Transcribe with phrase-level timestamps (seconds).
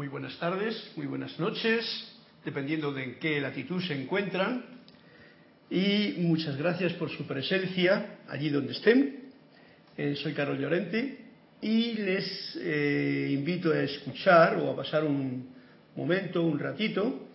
[0.00, 1.84] Muy buenas tardes, muy buenas noches,
[2.42, 4.64] dependiendo de en qué latitud se encuentran.
[5.68, 9.24] Y muchas gracias por su presencia allí donde estén.
[9.98, 11.18] Eh, soy Carol Llorente
[11.60, 15.50] y les eh, invito a escuchar o a pasar un
[15.94, 17.28] momento, un ratito,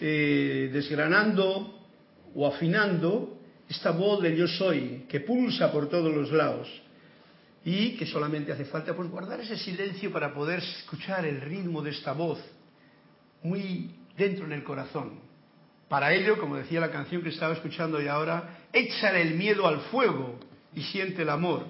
[0.00, 1.86] eh, desgranando
[2.34, 6.66] o afinando esta voz del yo soy que pulsa por todos los lados
[7.66, 11.90] y que solamente hace falta pues guardar ese silencio para poder escuchar el ritmo de
[11.90, 12.38] esta voz
[13.42, 15.18] muy dentro en el corazón.
[15.88, 19.80] Para ello, como decía la canción que estaba escuchando y ahora, échale el miedo al
[19.90, 20.38] fuego
[20.76, 21.66] y siente el amor.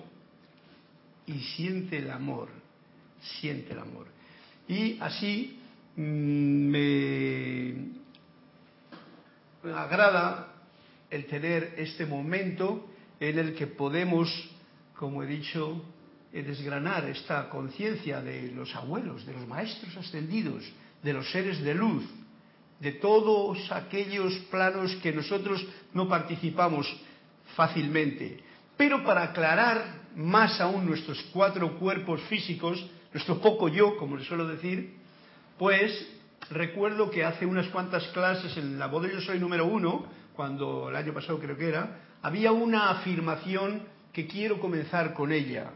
[1.24, 2.50] Y siente el amor,
[3.40, 4.06] siente el amor.
[4.68, 5.58] Y así
[5.96, 7.74] mm, me,
[9.62, 10.52] me agrada
[11.08, 12.86] el tener este momento
[13.18, 14.55] en el que podemos
[14.98, 15.82] como he dicho,
[16.32, 20.64] eh, desgranar esta conciencia de los abuelos, de los maestros ascendidos,
[21.02, 22.04] de los seres de luz,
[22.80, 26.86] de todos aquellos planos que nosotros no participamos
[27.54, 28.40] fácilmente.
[28.76, 34.46] Pero para aclarar más aún nuestros cuatro cuerpos físicos, nuestro poco yo, como les suelo
[34.46, 34.94] decir,
[35.58, 36.06] pues
[36.50, 40.96] recuerdo que hace unas cuantas clases en la voz Yo Soy número uno, cuando el
[40.96, 43.82] año pasado creo que era, había una afirmación
[44.16, 45.72] que quiero comenzar con ella.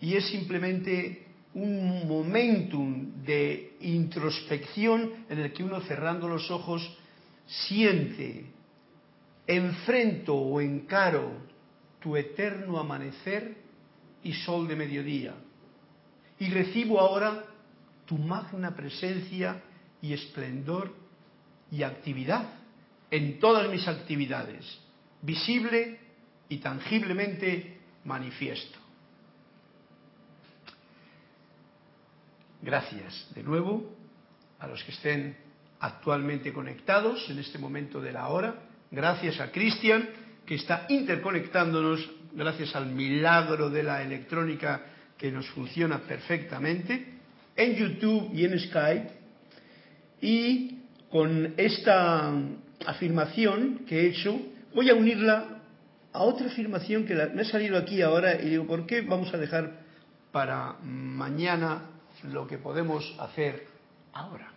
[0.00, 6.80] Y es simplemente un momentum de introspección en el que uno cerrando los ojos
[7.44, 8.46] siente,
[9.46, 11.32] enfrento o encaro
[12.00, 13.58] tu eterno amanecer
[14.22, 15.34] y sol de mediodía.
[16.38, 17.44] Y recibo ahora
[18.06, 19.62] tu magna presencia
[20.00, 20.94] y esplendor
[21.70, 22.54] y actividad
[23.10, 24.64] en todas mis actividades,
[25.20, 26.05] visible
[26.48, 28.78] y tangiblemente manifiesto.
[32.62, 33.94] Gracias de nuevo
[34.58, 35.36] a los que estén
[35.80, 38.54] actualmente conectados en este momento de la hora.
[38.90, 40.08] Gracias a Cristian,
[40.44, 44.82] que está interconectándonos gracias al milagro de la electrónica
[45.18, 47.14] que nos funciona perfectamente,
[47.56, 49.10] en YouTube y en Skype.
[50.20, 50.78] Y
[51.10, 52.32] con esta
[52.86, 54.38] afirmación que he hecho,
[54.74, 55.55] voy a unirla
[56.16, 59.36] a otra afirmación que me ha salido aquí ahora y digo, ¿por qué vamos a
[59.36, 59.82] dejar
[60.32, 61.90] para mañana
[62.32, 63.66] lo que podemos hacer
[64.14, 64.50] ahora?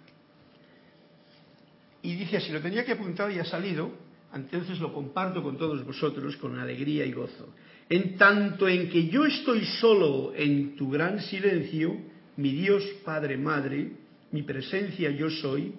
[2.01, 3.91] Y dice así, lo tenía que apuntar y ha salido,
[4.33, 7.53] entonces lo comparto con todos vosotros con alegría y gozo.
[7.89, 11.97] En tanto en que yo estoy solo en tu gran silencio,
[12.37, 13.91] mi Dios Padre Madre,
[14.31, 15.73] mi presencia yo soy,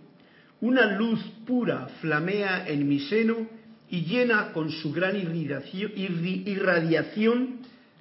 [0.60, 3.59] una luz pura flamea en mi seno
[3.90, 7.60] y llena con su gran irradiación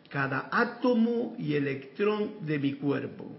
[0.10, 3.32] cada átomo y electrón de mi cuerpo.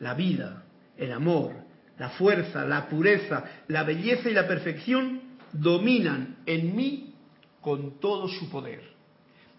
[0.00, 0.64] La vida,
[0.96, 1.52] el amor,
[1.98, 5.20] la fuerza, la pureza, la belleza y la perfección
[5.52, 7.14] dominan en mí
[7.60, 8.82] con todo su poder.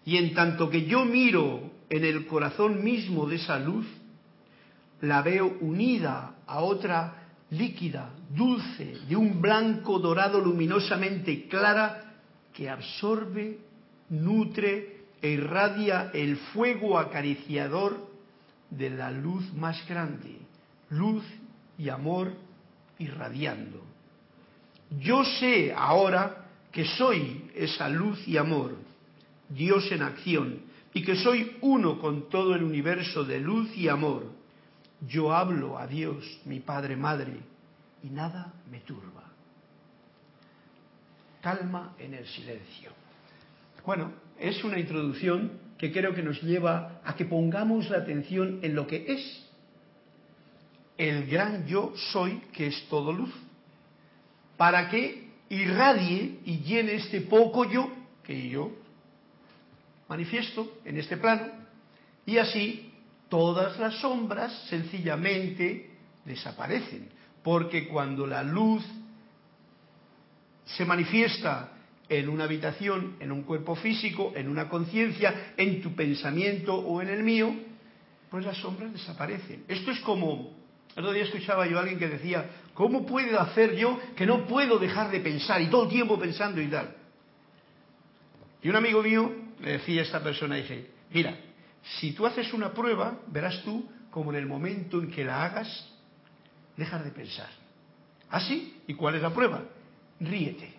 [0.04, 3.86] Y en tanto que yo miro en el corazón mismo de esa luz,
[5.00, 12.01] la veo unida a otra líquida, dulce, de un blanco dorado luminosamente clara
[12.52, 13.58] que absorbe,
[14.10, 18.08] nutre e irradia el fuego acariciador
[18.70, 20.38] de la luz más grande,
[20.90, 21.24] luz
[21.78, 22.32] y amor
[22.98, 23.82] irradiando.
[25.00, 28.76] Yo sé ahora que soy esa luz y amor,
[29.48, 30.60] Dios en acción,
[30.94, 34.42] y que soy uno con todo el universo de luz y amor
[35.08, 37.40] yo hablo a Dios, mi Padre, Madre,
[38.02, 39.31] y nada me turba.
[41.42, 42.92] Calma en el silencio.
[43.84, 48.76] Bueno, es una introducción que creo que nos lleva a que pongamos la atención en
[48.76, 49.46] lo que es
[50.96, 53.34] el gran yo soy, que es todo luz,
[54.56, 57.90] para que irradie y llene este poco yo
[58.22, 58.70] que yo
[60.08, 61.46] manifiesto en este plano,
[62.24, 62.92] y así
[63.28, 65.90] todas las sombras sencillamente
[66.24, 67.08] desaparecen,
[67.42, 68.84] porque cuando la luz
[70.64, 71.72] se manifiesta
[72.08, 77.08] en una habitación, en un cuerpo físico, en una conciencia, en tu pensamiento o en
[77.08, 77.54] el mío,
[78.30, 79.64] pues las sombras desaparecen.
[79.68, 80.54] Esto es como,
[80.94, 84.46] el otro día escuchaba yo a alguien que decía, ¿cómo puedo hacer yo que no
[84.46, 86.96] puedo dejar de pensar y todo el tiempo pensando y tal?
[88.62, 91.36] Y un amigo mío le decía a esta persona, dice, mira,
[92.00, 95.88] si tú haces una prueba, verás tú como en el momento en que la hagas,
[96.76, 97.48] dejas de pensar.
[98.30, 98.74] ¿Así?
[98.76, 99.62] ¿Ah, ¿Y cuál es la prueba?
[100.22, 100.72] Ríete.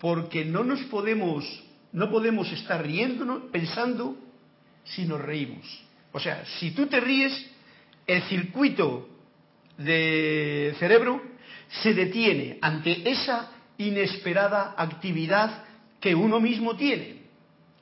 [0.00, 1.44] Porque no nos podemos,
[1.92, 4.16] no podemos estar riéndonos, pensando,
[4.84, 5.66] si nos reímos.
[6.12, 7.46] O sea, si tú te ríes,
[8.06, 9.08] el circuito
[9.78, 11.22] de cerebro
[11.82, 15.64] se detiene ante esa inesperada actividad
[16.00, 17.20] que uno mismo tiene.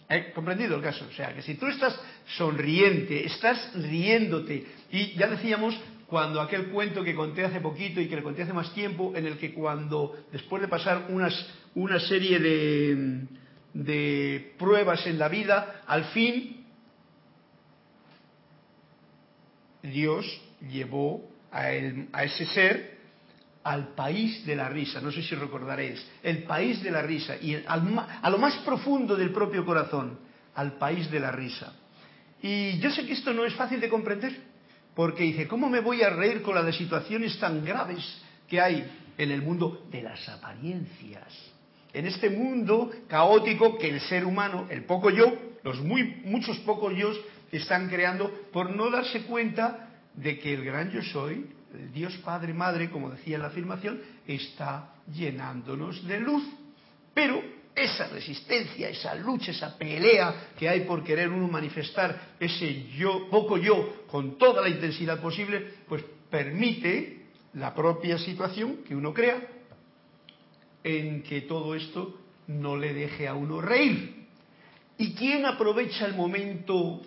[0.09, 0.33] ¿Eh?
[0.35, 1.07] ¿Comprendido el caso?
[1.09, 1.99] O sea, que si tú estás
[2.37, 5.79] sonriente, estás riéndote, y ya decíamos
[6.09, 9.27] cuando aquel cuento que conté hace poquito y que le conté hace más tiempo, en
[9.27, 11.35] el que cuando, después de pasar unas,
[11.75, 13.27] una serie de,
[13.75, 16.65] de pruebas en la vida, al fin
[19.83, 20.25] Dios
[20.71, 21.65] llevó a,
[22.13, 22.99] a ese ser
[23.63, 27.55] al país de la risa, no sé si recordaréis, el país de la risa, y
[27.55, 30.19] a lo más profundo del propio corazón,
[30.55, 31.75] al país de la risa.
[32.41, 34.48] Y yo sé que esto no es fácil de comprender,
[34.99, 38.85] porque dice, ¿cómo me voy a reír con las de situaciones tan graves que hay
[39.17, 41.33] en el mundo de las apariencias?
[41.93, 46.97] En este mundo caótico que el ser humano, el poco yo, los muy, muchos pocos
[46.97, 47.13] yo,
[47.53, 52.53] están creando por no darse cuenta de que el gran yo soy el Dios Padre,
[52.53, 56.43] Madre, como decía en la afirmación, está llenándonos de luz.
[57.15, 57.41] Pero
[57.79, 63.57] esa resistencia, esa lucha, esa pelea que hay por querer uno manifestar ese yo, poco
[63.57, 69.41] yo, con toda la intensidad posible, pues permite la propia situación que uno crea
[70.85, 74.27] en que todo esto no le deje a uno reír.
[74.97, 77.01] ¿Y quién aprovecha el momento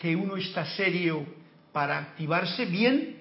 [0.00, 1.24] que uno está serio
[1.72, 3.20] para activarse bien?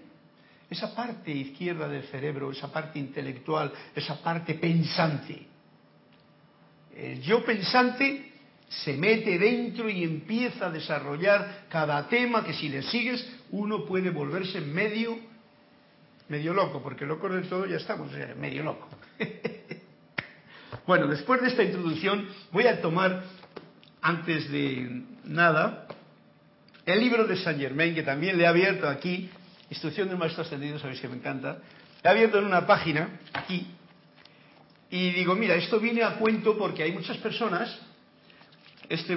[0.69, 5.47] esa parte izquierda del cerebro, esa parte intelectual, esa parte pensante.
[7.01, 8.31] El yo pensante
[8.67, 14.09] se mete dentro y empieza a desarrollar cada tema que si le sigues uno puede
[14.11, 15.17] volverse medio,
[16.27, 18.87] medio loco, porque loco de todo ya estamos, medio loco.
[20.85, 23.23] bueno, después de esta introducción voy a tomar,
[24.01, 25.87] antes de nada,
[26.85, 29.29] el libro de Saint Germain, que también le he abierto aquí
[29.69, 31.59] Instrucción del Maestro Ascendido, sabéis que me encanta.
[32.03, 33.67] He abierto en una página, aquí,
[34.91, 37.79] y digo, mira, esto viene a cuento porque hay muchas personas,
[38.87, 39.13] este,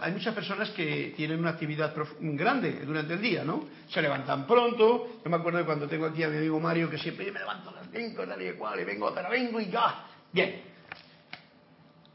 [0.00, 3.68] hay muchas personas que tienen una actividad grande durante el día, ¿no?
[3.88, 6.98] Se levantan pronto, yo me acuerdo de cuando tengo aquí a mi amigo Mario que
[6.98, 10.06] siempre me levanto a las 5, tal y cual, y vengo, pero vengo y ya.
[10.32, 10.62] Bien.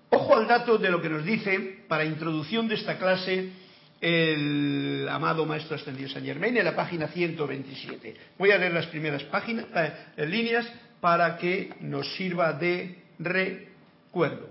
[0.09, 3.53] Ojo al dato de lo que nos dice para introducción de esta clase
[4.01, 8.15] el amado Maestro Ascendido San Germain en la página 127.
[8.37, 14.49] Voy a leer las primeras páginas, eh, líneas para que nos sirva de recuerdo.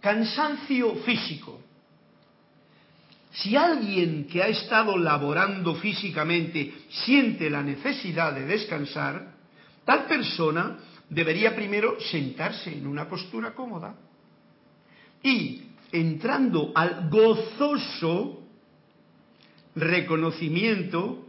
[0.00, 1.60] Cansancio físico.
[3.32, 9.34] Si alguien que ha estado laborando físicamente siente la necesidad de descansar,
[9.84, 10.78] tal persona
[11.08, 13.94] debería primero sentarse en una postura cómoda
[15.22, 15.62] y
[15.92, 18.42] entrando al gozoso
[19.74, 21.26] reconocimiento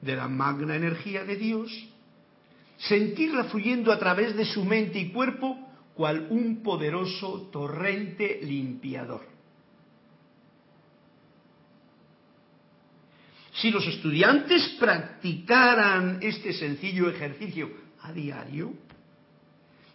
[0.00, 1.88] de la magna energía de Dios,
[2.78, 5.58] sentirla fluyendo a través de su mente y cuerpo
[5.94, 9.22] cual un poderoso torrente limpiador.
[13.54, 17.70] Si los estudiantes practicaran este sencillo ejercicio
[18.02, 18.74] a diario,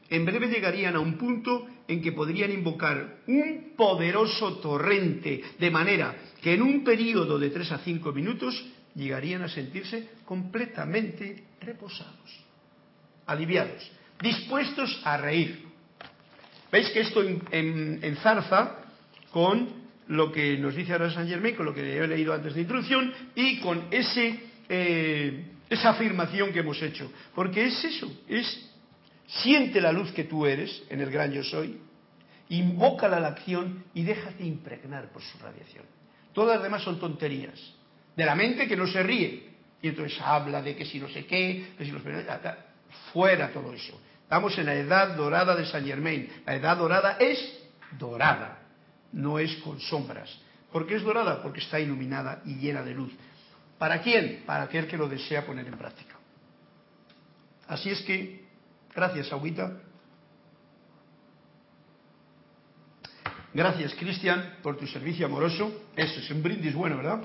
[0.09, 6.15] en breve llegarían a un punto en que podrían invocar un poderoso torrente, de manera
[6.41, 8.55] que en un periodo de 3 a 5 minutos
[8.95, 12.39] llegarían a sentirse completamente reposados,
[13.27, 15.67] aliviados, dispuestos a reír.
[16.71, 18.77] ¿Veis que esto enzarza
[19.31, 19.67] con
[20.07, 23.13] lo que nos dice ahora San Germain, con lo que he leído antes de introducción,
[23.35, 27.11] y con eh, esa afirmación que hemos hecho?
[27.35, 28.70] Porque es eso, es
[29.39, 31.79] Siente la luz que tú eres en el gran yo soy,
[32.49, 35.85] invócala a la acción y déjate impregnar por su radiación.
[36.33, 37.59] Todas las demás son tonterías.
[38.15, 39.51] De la mente que no se ríe.
[39.81, 42.01] Y entonces habla de que si no sé qué, que si los...
[43.13, 43.99] Fuera todo eso.
[44.23, 46.29] Estamos en la edad dorada de Saint Germain.
[46.45, 47.39] La edad dorada es
[47.97, 48.59] dorada,
[49.13, 50.29] no es con sombras.
[50.71, 51.41] ¿Por qué es dorada?
[51.41, 53.13] Porque está iluminada y llena de luz.
[53.77, 54.43] ¿Para quién?
[54.45, 56.15] Para aquel que lo desea poner en práctica.
[57.67, 58.45] Así es que
[58.95, 59.71] Gracias, Agüita.
[63.53, 65.71] Gracias, Cristian, por tu servicio amoroso.
[65.95, 67.21] Eso es un brindis bueno, ¿verdad?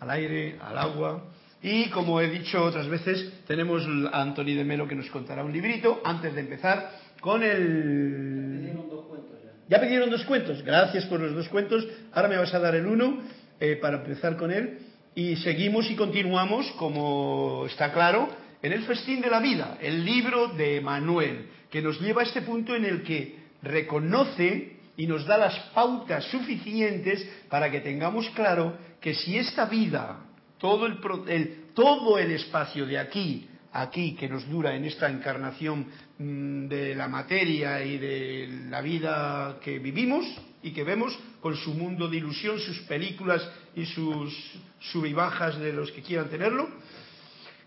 [0.00, 1.24] Al aire, al agua.
[1.62, 3.82] Y como he dicho otras veces, tenemos
[4.12, 8.62] a Anthony de Melo que nos contará un librito antes de empezar con el.
[8.62, 9.36] Ya pidieron dos cuentos
[9.68, 9.80] ya.
[9.80, 10.62] pidieron dos cuentos.
[10.62, 11.86] Gracias por los dos cuentos.
[12.12, 13.22] Ahora me vas a dar el uno
[13.60, 14.78] eh, para empezar con él.
[15.14, 18.28] Y seguimos y continuamos, como está claro,
[18.62, 22.42] en el festín de la vida, el libro de Manuel, que nos lleva a este
[22.42, 28.76] punto en el que reconoce y nos da las pautas suficientes para que tengamos claro
[29.00, 30.20] que si esta vida
[30.58, 35.86] todo el, todo el espacio de aquí aquí que nos dura en esta encarnación
[36.18, 40.24] mm, de la materia y de la vida que vivimos
[40.62, 44.34] y que vemos con su mundo de ilusión, sus películas y sus
[44.80, 46.68] sub bajas de los que quieran tenerlo,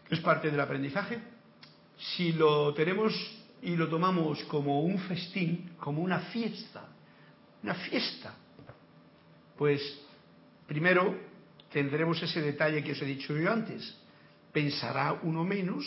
[0.10, 1.20] es parte del aprendizaje.
[1.98, 3.14] Si lo tenemos
[3.62, 6.84] y lo tomamos como un festín, como una fiesta,
[7.62, 8.34] una fiesta,
[9.58, 9.82] pues
[10.66, 11.18] primero
[11.72, 13.96] tendremos ese detalle que os he dicho yo antes.
[14.52, 15.86] Pensará uno menos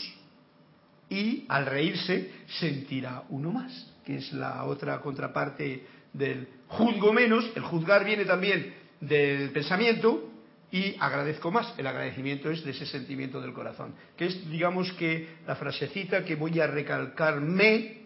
[1.09, 7.51] y al reírse sentirá uno más, que es la otra contraparte del juzgo menos.
[7.57, 10.32] El juzgar viene también del pensamiento
[10.73, 11.75] y agradezco más.
[11.79, 16.35] El agradecimiento es de ese sentimiento del corazón, que es, digamos que, la frasecita que
[16.35, 17.99] voy a recalcarme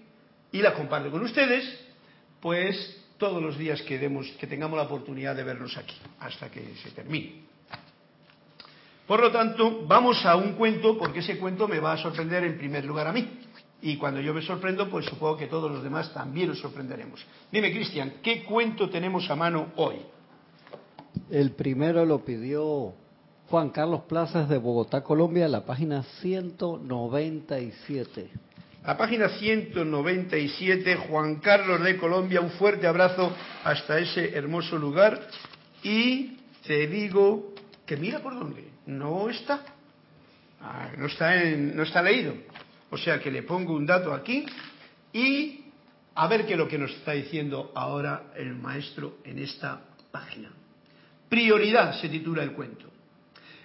[0.51, 1.65] y la comparto con ustedes,
[2.41, 6.75] pues todos los días que, demos, que tengamos la oportunidad de vernos aquí, hasta que
[6.83, 7.47] se termine.
[9.07, 12.59] Por lo tanto, vamos a un cuento, porque ese cuento me va a sorprender en
[12.59, 13.41] primer lugar a mí.
[13.81, 17.25] Y cuando yo me sorprendo, pues supongo que todos los demás también nos sorprenderemos.
[17.53, 19.99] Dime, Cristian, ¿qué cuento tenemos a mano hoy?
[21.31, 22.95] El primero lo pidió
[23.51, 28.31] Juan Carlos Plazas de Bogotá, Colombia, la página 197.
[28.85, 33.33] La página 197, Juan Carlos de Colombia, un fuerte abrazo
[33.65, 35.27] hasta ese hermoso lugar.
[35.83, 37.53] Y te digo
[37.85, 39.65] que mira por dónde, no está.
[40.61, 42.35] Ah, no, está no está leído.
[42.91, 44.47] O sea que le pongo un dato aquí
[45.13, 45.65] y
[46.15, 49.81] a ver qué es lo que nos está diciendo ahora el maestro en esta
[50.13, 50.53] página.
[51.29, 52.87] Prioridad se titula el cuento.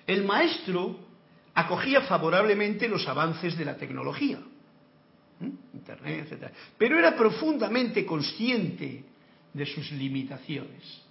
[0.08, 1.00] El maestro
[1.53, 4.39] acogía favorablemente los avances de la tecnología,
[5.74, 6.51] Internet, etc.
[6.77, 9.03] Pero era profundamente consciente
[9.53, 11.01] de sus limitaciones.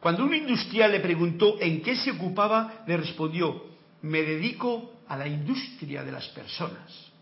[0.00, 3.66] Cuando un industrial le preguntó en qué se ocupaba, le respondió,
[4.02, 7.12] me dedico a la industria de las personas.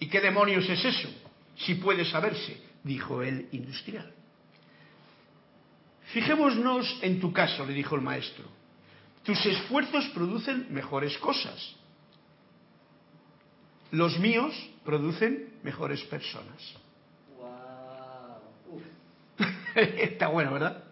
[0.00, 1.08] ¿Y qué demonios es eso?
[1.56, 4.12] Si puede saberse, dijo el industrial.
[6.12, 8.44] Fijémonos en tu caso, le dijo el maestro.
[9.22, 11.74] Tus esfuerzos producen mejores cosas.
[13.92, 16.74] Los míos producen mejores personas.
[17.36, 18.82] Wow.
[19.74, 20.84] Está bueno, ¿verdad?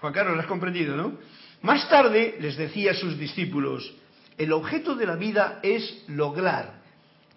[0.00, 1.18] Juan Carlos, lo has comprendido, ¿no?
[1.62, 3.92] Más tarde les decía a sus discípulos,
[4.36, 6.82] el objeto de la vida es lograr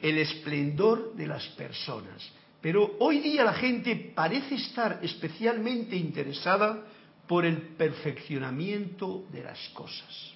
[0.02, 2.30] el esplendor de las personas.
[2.62, 6.84] Pero hoy día la gente parece estar especialmente interesada
[7.28, 10.34] por el perfeccionamiento de las cosas.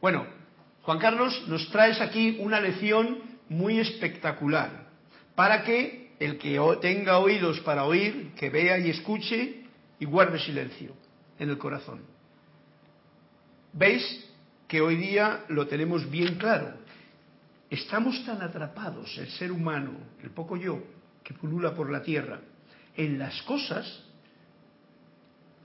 [0.00, 0.26] Bueno,
[0.82, 3.18] Juan Carlos, nos traes aquí una lección
[3.48, 4.86] muy espectacular
[5.34, 9.64] para que el que tenga oídos para oír, que vea y escuche
[9.98, 10.92] y guarde silencio
[11.38, 12.00] en el corazón.
[13.72, 14.24] ¿Veis
[14.68, 16.74] que hoy día lo tenemos bien claro?
[17.68, 19.92] Estamos tan atrapados, el ser humano,
[20.22, 20.82] el poco yo,
[21.22, 22.40] que pulula por la tierra,
[22.96, 24.05] en las cosas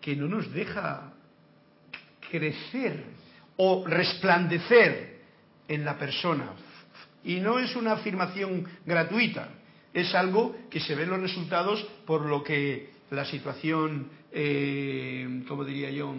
[0.02, 1.14] que no nos deja
[2.30, 3.04] crecer
[3.58, 5.22] o resplandecer
[5.68, 6.54] en la persona.
[7.24, 9.50] Y no es una afirmación gratuita,
[9.94, 15.92] es algo que se ven los resultados por lo que la situación, eh, como diría
[15.92, 16.16] yo,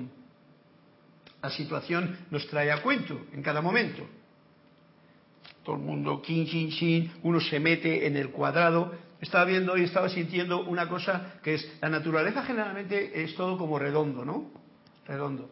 [1.43, 4.07] la situación nos trae a cuento en cada momento.
[5.65, 9.85] Todo el mundo, chin, chin, chin, uno se mete en el cuadrado estaba viendo y
[9.85, 14.50] estaba sintiendo una cosa que es, la naturaleza generalmente es todo como redondo, ¿no?
[15.07, 15.49] Redondo.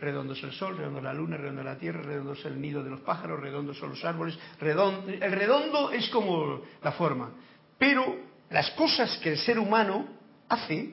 [0.00, 2.60] Redondo es el sol, redondo es la luna, redondo es la tierra, redondo es el
[2.60, 4.36] nido de los pájaros, redondo son los árboles.
[4.58, 7.30] Redondo, el redondo es como la forma.
[7.78, 8.16] Pero
[8.50, 10.08] las cosas que el ser humano
[10.48, 10.92] hace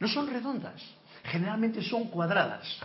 [0.00, 0.82] no son redondas,
[1.24, 2.80] generalmente son cuadradas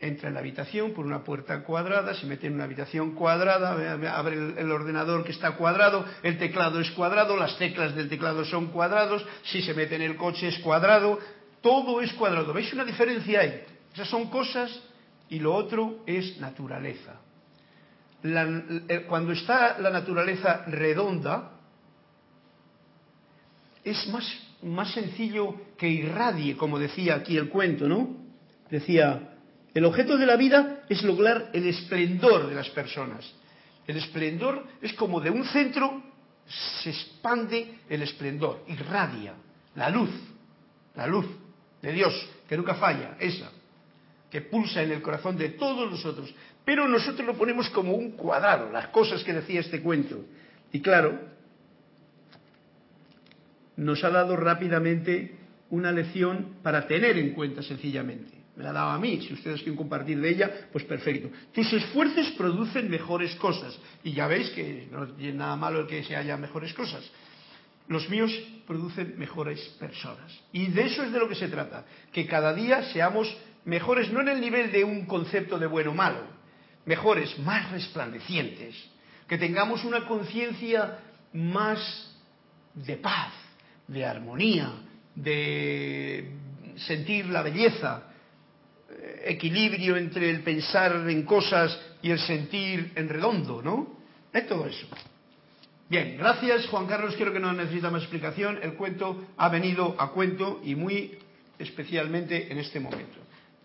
[0.00, 3.72] entra en la habitación por una puerta cuadrada, se mete en una habitación cuadrada,
[4.16, 8.66] abre el, ordenador que está cuadrado, el teclado es cuadrado, las teclas del teclado son
[8.66, 11.18] cuadrados, si se mete en el coche es cuadrado,
[11.62, 12.52] todo es cuadrado.
[12.52, 13.62] ¿Veis una diferencia ahí?
[13.94, 14.78] Esas son cosas
[15.30, 17.20] y lo otro es naturaleza.
[18.22, 21.52] Eh, cuando está la naturaleza redonda,
[23.82, 24.26] es más,
[24.62, 28.16] más sencillo que irradie, como decía aquí el cuento, ¿no?
[28.68, 29.35] Decía,
[29.76, 33.30] el objeto de la vida es lograr el esplendor de las personas.
[33.86, 36.02] El esplendor es como de un centro
[36.82, 39.34] se expande el esplendor, irradia
[39.74, 40.08] la luz,
[40.94, 41.26] la luz
[41.82, 42.14] de Dios,
[42.48, 43.50] que nunca falla, esa,
[44.30, 46.34] que pulsa en el corazón de todos nosotros.
[46.64, 50.24] Pero nosotros lo ponemos como un cuadrado, las cosas que decía este cuento.
[50.72, 51.20] Y claro,
[53.76, 55.36] nos ha dado rápidamente
[55.68, 58.35] una lección para tener en cuenta sencillamente.
[58.56, 59.20] Me la dado a mí.
[59.20, 61.28] Si ustedes quieren compartir de ella, pues perfecto.
[61.52, 63.78] Tus esfuerzos producen mejores cosas.
[64.02, 67.04] Y ya veis que no tiene nada malo el que se haya mejores cosas.
[67.88, 68.32] Los míos
[68.66, 70.32] producen mejores personas.
[70.52, 71.84] Y de eso es de lo que se trata.
[72.12, 73.34] Que cada día seamos
[73.64, 76.22] mejores, no en el nivel de un concepto de bueno o malo,
[76.86, 78.74] mejores, más resplandecientes.
[79.28, 80.98] Que tengamos una conciencia
[81.32, 82.16] más
[82.74, 83.32] de paz,
[83.86, 84.72] de armonía,
[85.14, 86.30] de
[86.76, 88.02] sentir la belleza,
[89.24, 93.96] equilibrio entre el pensar en cosas y el sentir en redondo, ¿no?
[94.32, 94.86] Es todo eso.
[95.88, 98.58] Bien, gracias Juan Carlos, creo que no necesita más explicación.
[98.62, 101.18] El cuento ha venido a cuento y muy
[101.58, 103.18] especialmente en este momento.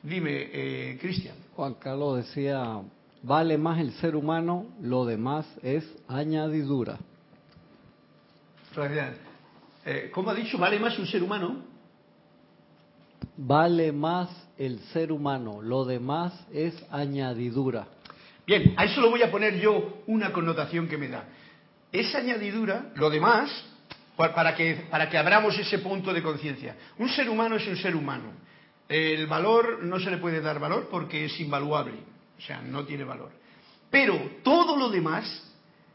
[0.04, 1.36] Dime, eh, Cristian.
[1.56, 2.82] Juan Carlos decía,
[3.24, 6.98] vale más el ser humano, lo demás es añadidura.
[9.86, 10.58] Eh, ¿Cómo ha dicho?
[10.58, 11.64] ¿Vale más un ser humano?
[13.36, 14.30] Vale más
[14.62, 17.88] el ser humano, lo demás es añadidura.
[18.46, 21.26] Bien, a eso lo voy a poner yo una connotación que me da.
[21.92, 23.50] Esa añadidura, lo demás,
[24.16, 26.76] para que, para que abramos ese punto de conciencia.
[27.00, 28.34] Un ser humano es un ser humano.
[28.88, 31.98] El valor no se le puede dar valor porque es invaluable,
[32.38, 33.32] o sea, no tiene valor.
[33.90, 34.14] Pero
[34.44, 35.26] todo lo demás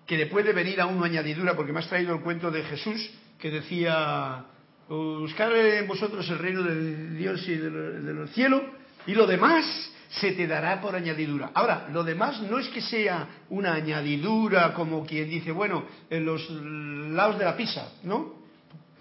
[0.08, 3.12] que le puede venir a uno añadidura, porque me has traído el cuento de Jesús
[3.38, 4.44] que decía,
[4.88, 8.64] buscar en vosotros el reino de Dios y del cielo,
[9.06, 11.50] y lo demás se te dará por añadidura.
[11.54, 16.48] Ahora, lo demás no es que sea una añadidura como quien dice, bueno, en los
[16.50, 18.34] lados de la pizza, ¿no?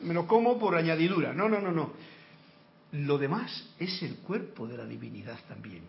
[0.02, 1.34] Me lo como por añadidura.
[1.34, 1.94] No, no, no, no.
[2.92, 5.84] Lo demás es el cuerpo de la divinidad también.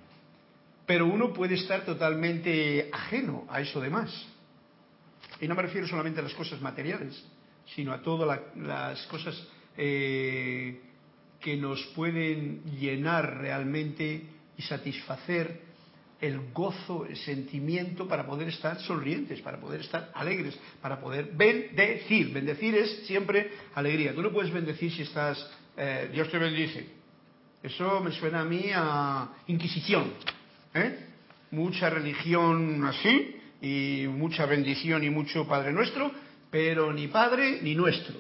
[0.87, 4.11] Pero uno puede estar totalmente ajeno a eso demás.
[5.41, 7.23] Y no me refiero solamente a las cosas materiales,
[7.75, 9.37] sino a todas las cosas
[9.76, 10.80] eh,
[11.40, 14.23] que nos pueden llenar realmente
[14.56, 15.61] y satisfacer
[16.21, 22.33] el gozo, el sentimiento para poder estar sonrientes, para poder estar alegres, para poder bendecir.
[22.33, 24.14] Bendecir es siempre alegría.
[24.14, 25.38] Tú no puedes bendecir si estás,
[25.77, 26.87] eh, Dios te bendice.
[27.62, 30.12] Eso me suena a mí a Inquisición.
[30.72, 31.07] ¿eh?
[31.51, 36.11] Mucha religión así, y mucha bendición y mucho Padre nuestro,
[36.51, 38.14] pero ni Padre ni nuestro.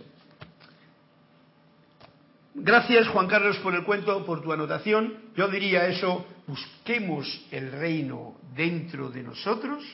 [2.58, 5.14] Gracias Juan Carlos por el cuento, por tu anotación.
[5.36, 9.84] Yo diría eso, busquemos el reino dentro de nosotros,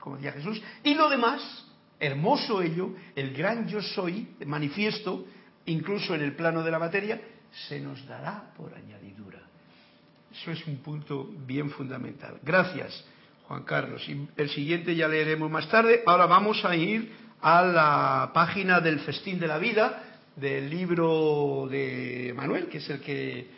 [0.00, 1.40] como decía Jesús, y lo demás,
[2.00, 5.24] hermoso ello, el gran yo soy, manifiesto,
[5.66, 7.20] incluso en el plano de la materia,
[7.68, 9.38] se nos dará por añadidura.
[10.32, 12.40] Eso es un punto bien fundamental.
[12.42, 13.04] Gracias.
[13.46, 14.08] Juan Carlos.
[14.08, 16.02] Y el siguiente ya leeremos más tarde.
[16.06, 20.09] Ahora vamos a ir a la página del Festín de la Vida,
[20.40, 23.48] del libro de Manuel, que es el que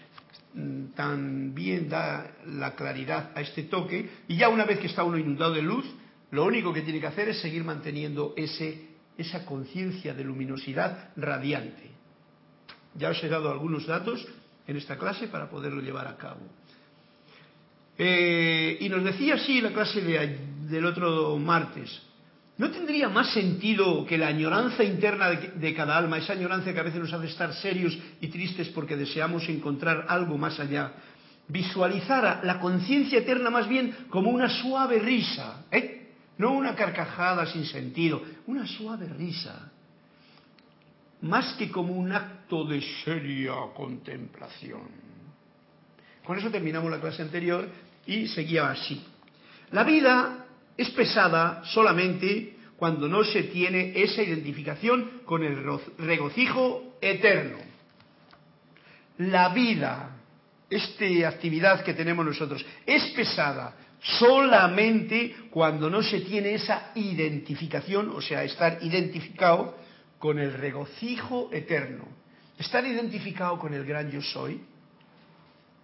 [0.54, 4.10] mm, también da la claridad a este toque.
[4.28, 5.86] Y ya una vez que está uno inundado de luz,
[6.30, 11.90] lo único que tiene que hacer es seguir manteniendo ese, esa conciencia de luminosidad radiante.
[12.94, 14.26] Ya os he dado algunos datos
[14.66, 16.40] en esta clase para poderlo llevar a cabo.
[17.98, 22.02] Eh, y nos decía así la clase del otro martes,
[22.62, 26.84] ¿no tendría más sentido que la añoranza interna de, cada alma, esa añoranza que a
[26.84, 30.92] veces nos hace estar serios y tristes porque deseamos encontrar algo más allá,
[31.48, 36.12] visualizara la conciencia eterna más bien como una suave risa, ¿eh?
[36.38, 39.68] no una carcajada sin sentido, una suave risa,
[41.22, 44.82] más que como un acto de seria contemplación?
[46.24, 47.68] Con eso terminamos la clase anterior
[48.06, 49.04] y seguía así.
[49.72, 50.42] La vida
[50.82, 55.56] es pesada solamente cuando no se tiene esa identificación con el
[55.98, 57.58] regocijo eterno.
[59.18, 60.16] La vida,
[60.68, 68.20] esta actividad que tenemos nosotros, es pesada solamente cuando no se tiene esa identificación, o
[68.20, 69.76] sea, estar identificado
[70.18, 72.04] con el regocijo eterno.
[72.58, 74.60] Estar identificado con el gran yo soy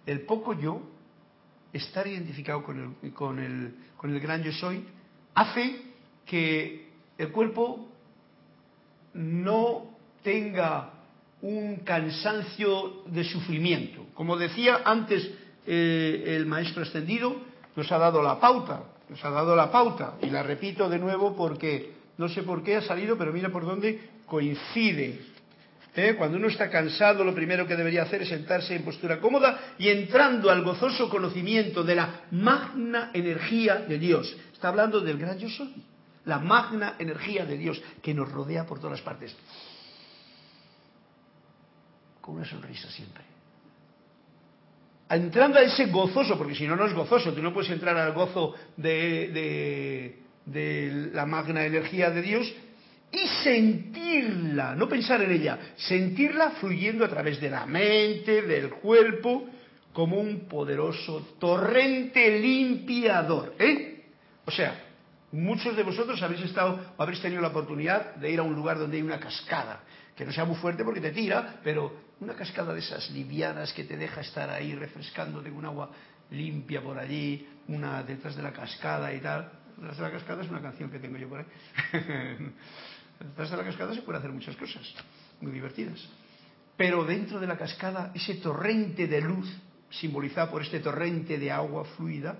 [0.05, 0.81] el poco yo,
[1.73, 4.85] estar identificado con el, con el, con el gran yo soy,
[5.35, 5.81] hace
[6.25, 7.87] que el cuerpo
[9.13, 10.91] no tenga
[11.41, 14.07] un cansancio de sufrimiento.
[14.13, 15.29] Como decía antes
[15.65, 17.35] eh, el maestro extendido,
[17.75, 21.35] nos ha dado la pauta, nos ha dado la pauta, y la repito de nuevo
[21.35, 25.21] porque no sé por qué ha salido, pero mira por dónde coincide
[25.99, 26.15] ¿Eh?
[26.15, 29.89] Cuando uno está cansado, lo primero que debería hacer es sentarse en postura cómoda y
[29.89, 34.33] entrando al gozoso conocimiento de la magna energía de Dios.
[34.53, 35.73] Está hablando del gran yo soy,
[36.23, 39.35] la magna energía de Dios que nos rodea por todas partes.
[42.21, 43.23] Con una sonrisa siempre.
[45.09, 48.13] entrando a ese gozoso, porque si no, no es gozoso, tú no puedes entrar al
[48.13, 52.53] gozo de, de la magna energía de Dios
[53.11, 59.49] y sentirla, no pensar en ella, sentirla fluyendo a través de la mente, del cuerpo,
[59.93, 63.55] como un poderoso torrente limpiador.
[63.57, 64.05] ¿eh?
[64.45, 64.83] O sea,
[65.31, 68.77] muchos de vosotros habéis estado o habéis tenido la oportunidad de ir a un lugar
[68.77, 69.81] donde hay una cascada,
[70.15, 73.85] que no sea muy fuerte porque te tira, pero una cascada de esas livianas que
[73.85, 75.89] te deja estar ahí refrescando de un agua
[76.31, 79.51] limpia por allí, una detrás de la cascada y tal.
[79.77, 81.45] Detrás de la cascada es una canción que tengo yo por ahí.
[83.19, 84.83] detrás de la cascada se puede hacer muchas cosas
[85.41, 85.99] muy divertidas.
[86.77, 89.49] Pero dentro de la cascada, ese torrente de luz,
[89.89, 92.37] simbolizado por este torrente de agua fluida,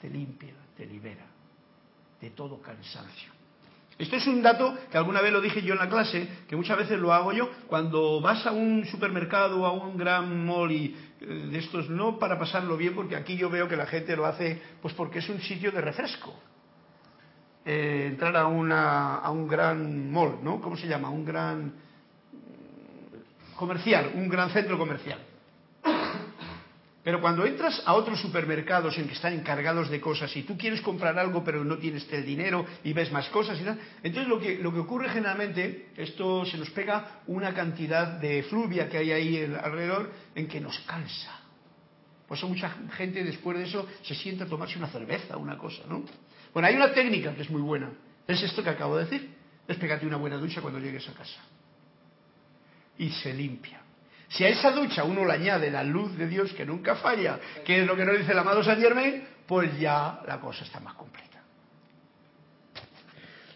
[0.00, 1.26] te limpia, te libera
[2.20, 3.36] de todo cansancio.
[3.98, 6.76] Esto es un dato que alguna vez lo dije yo en la clase, que muchas
[6.76, 10.94] veces lo hago yo, cuando vas a un supermercado o a un gran mall y
[11.20, 14.26] eh, de estos, no para pasarlo bien, porque aquí yo veo que la gente lo
[14.26, 16.38] hace pues porque es un sitio de refresco.
[17.68, 20.60] Eh, entrar a, una, a un gran mall, ¿no?
[20.60, 21.10] ¿Cómo se llama?
[21.10, 21.72] Un gran
[23.56, 25.18] comercial, un gran centro comercial.
[27.02, 30.80] Pero cuando entras a otros supermercados en que están encargados de cosas y tú quieres
[30.80, 34.38] comprar algo pero no tienes el dinero y ves más cosas y tal, entonces lo
[34.38, 39.10] que, lo que ocurre generalmente, esto se nos pega una cantidad de fluvia que hay
[39.10, 41.40] ahí alrededor en que nos cansa.
[42.28, 45.82] Por eso mucha gente después de eso se sienta a tomarse una cerveza, una cosa,
[45.88, 46.04] ¿no?
[46.56, 47.90] Bueno, hay una técnica que es muy buena.
[48.26, 49.28] Es esto que acabo de decir.
[49.68, 51.38] Es una buena ducha cuando llegues a casa.
[52.96, 53.82] Y se limpia.
[54.28, 57.82] Si a esa ducha uno le añade la luz de Dios que nunca falla, que
[57.82, 60.94] es lo que nos dice el amado San Germain, pues ya la cosa está más
[60.94, 61.42] completa.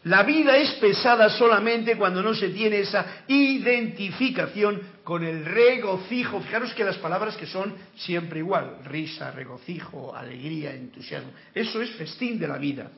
[0.02, 4.78] La vida es pesada solamente cuando no se tiene esa identificación
[5.10, 6.40] con el regocijo.
[6.40, 11.32] Fijaros que las palabras que son siempre igual, risa, regocijo, alegría, entusiasmo.
[11.52, 12.92] Eso es festín de la vida.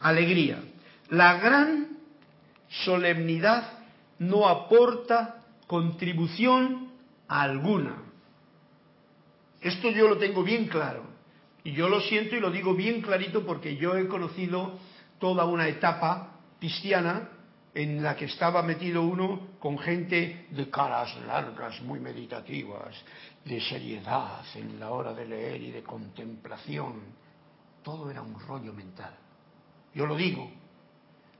[0.00, 0.60] Alegría.
[1.10, 1.98] La gran
[2.68, 3.78] solemnidad
[4.18, 6.90] no aporta contribución
[7.28, 7.94] alguna.
[9.60, 11.04] Esto yo lo tengo bien claro.
[11.62, 14.80] Y yo lo siento y lo digo bien clarito porque yo he conocido
[15.20, 17.28] toda una etapa cristiana
[17.74, 22.94] en la que estaba metido uno con gente de caras largas, muy meditativas,
[23.44, 27.00] de seriedad en la hora de leer y de contemplación.
[27.82, 29.14] Todo era un rollo mental.
[29.94, 30.50] Yo lo digo,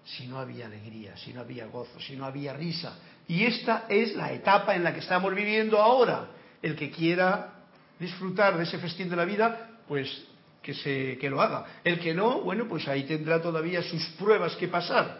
[0.04, 4.14] si no había alegría, si no había gozo, si no había risa, y esta es
[4.16, 6.28] la etapa en la que estamos viviendo ahora.
[6.62, 7.54] El que quiera
[7.98, 10.26] disfrutar de ese festín de la vida, pues
[10.62, 11.64] que, se, que lo haga.
[11.84, 15.19] El que no, bueno, pues ahí tendrá todavía sus pruebas que pasar.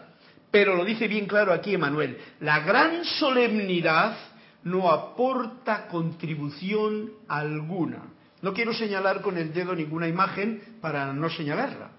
[0.51, 4.17] Pero lo dice bien claro aquí Emanuel, la gran solemnidad
[4.63, 8.03] no aporta contribución alguna.
[8.41, 11.91] No quiero señalar con el dedo ninguna imagen para no señalarla,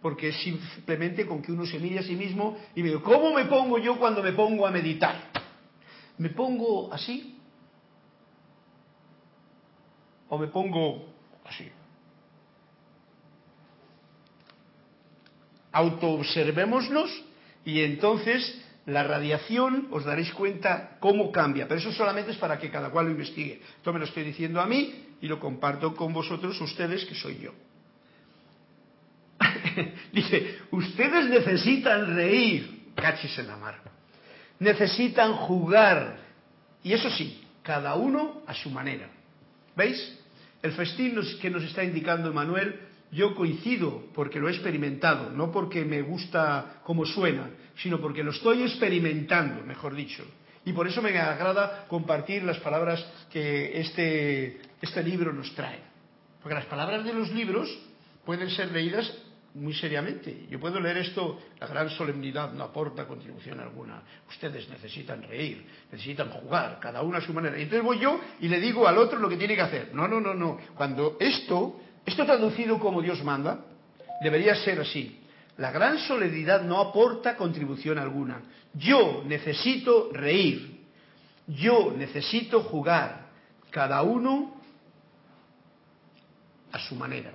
[0.00, 3.44] porque es simplemente con que uno se mire a sí mismo y me ¿cómo me
[3.44, 5.16] pongo yo cuando me pongo a meditar?
[6.16, 7.36] ¿Me pongo así?
[10.28, 11.06] ¿O me pongo
[11.44, 11.68] así?
[15.72, 17.29] Autoobservémonos
[17.64, 21.68] y entonces la radiación os daréis cuenta cómo cambia.
[21.68, 23.60] Pero eso solamente es para que cada cual lo investigue.
[23.76, 27.38] Esto me lo estoy diciendo a mí y lo comparto con vosotros, ustedes, que soy
[27.38, 27.52] yo.
[30.12, 32.80] Dice, ustedes necesitan reír.
[32.94, 33.90] Cachis en la mar
[34.60, 36.18] necesitan jugar.
[36.84, 39.08] Y eso sí, cada uno a su manera.
[39.74, 40.18] ¿Veis?
[40.62, 42.78] El festín que nos está indicando Manuel,
[43.12, 48.30] yo coincido porque lo he experimentado, no porque me gusta cómo suena, sino porque lo
[48.30, 50.24] estoy experimentando, mejor dicho.
[50.64, 55.80] Y por eso me agrada compartir las palabras que este, este libro nos trae.
[56.42, 57.68] Porque las palabras de los libros
[58.24, 59.12] pueden ser leídas
[59.54, 60.46] muy seriamente.
[60.48, 64.02] Yo puedo leer esto, la gran solemnidad no aporta contribución alguna.
[64.28, 67.58] Ustedes necesitan reír, necesitan jugar, cada uno a su manera.
[67.58, 69.90] Y entonces voy yo y le digo al otro lo que tiene que hacer.
[69.92, 70.58] No, no, no, no.
[70.76, 73.64] Cuando esto, esto traducido como Dios manda,
[74.22, 75.20] debería ser así.
[75.56, 78.40] La gran solemnidad no aporta contribución alguna.
[78.74, 80.80] Yo necesito reír.
[81.46, 83.28] Yo necesito jugar.
[83.70, 84.56] Cada uno
[86.72, 87.32] a su manera.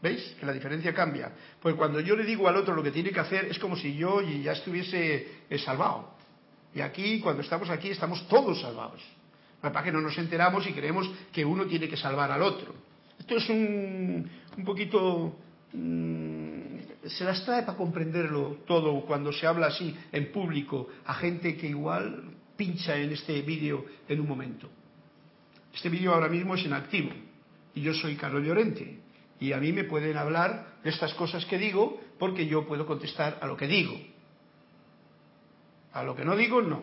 [0.00, 0.34] ¿Veis?
[0.40, 1.30] Que la diferencia cambia.
[1.60, 3.94] Pues cuando yo le digo al otro lo que tiene que hacer es como si
[3.94, 6.14] yo ya estuviese eh, salvado.
[6.74, 9.02] Y aquí, cuando estamos aquí, estamos todos salvados.
[9.60, 12.74] Para que no nos enteramos y creemos que uno tiene que salvar al otro.
[13.22, 15.36] Esto es un, un poquito...
[15.72, 21.56] Mm, se las trae para comprenderlo todo cuando se habla así en público a gente
[21.56, 24.68] que igual pincha en este vídeo en un momento.
[25.72, 27.10] Este vídeo ahora mismo es en activo
[27.74, 28.98] y yo soy Carlos Llorente
[29.38, 33.38] y a mí me pueden hablar de estas cosas que digo porque yo puedo contestar
[33.40, 33.94] a lo que digo.
[35.92, 36.82] A lo que no digo, no.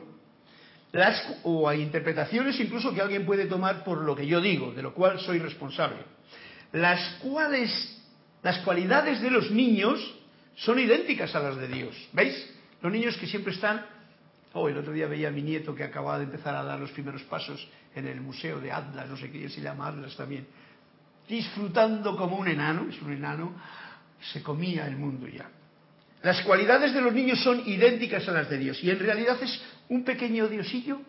[0.93, 4.82] Las, o hay interpretaciones incluso que alguien puede tomar por lo que yo digo, de
[4.82, 6.18] lo cual soy responsable.
[6.71, 8.01] Las cuales,
[8.43, 9.99] las cualidades de los niños
[10.55, 11.95] son idénticas a las de Dios.
[12.13, 12.36] ¿Veis?
[12.82, 13.86] Los niños que siempre están
[14.53, 16.91] Oh, el otro día veía a mi nieto que acababa de empezar a dar los
[16.91, 20.47] primeros pasos en el museo de Atlas, no sé qué se llama Atlas también,
[21.27, 23.53] disfrutando como un enano, es un enano,
[24.34, 25.49] se comía el mundo ya.
[26.23, 29.62] Las cualidades de los niños son idénticas a las de Dios y en realidad es
[29.88, 30.99] un pequeño diosillo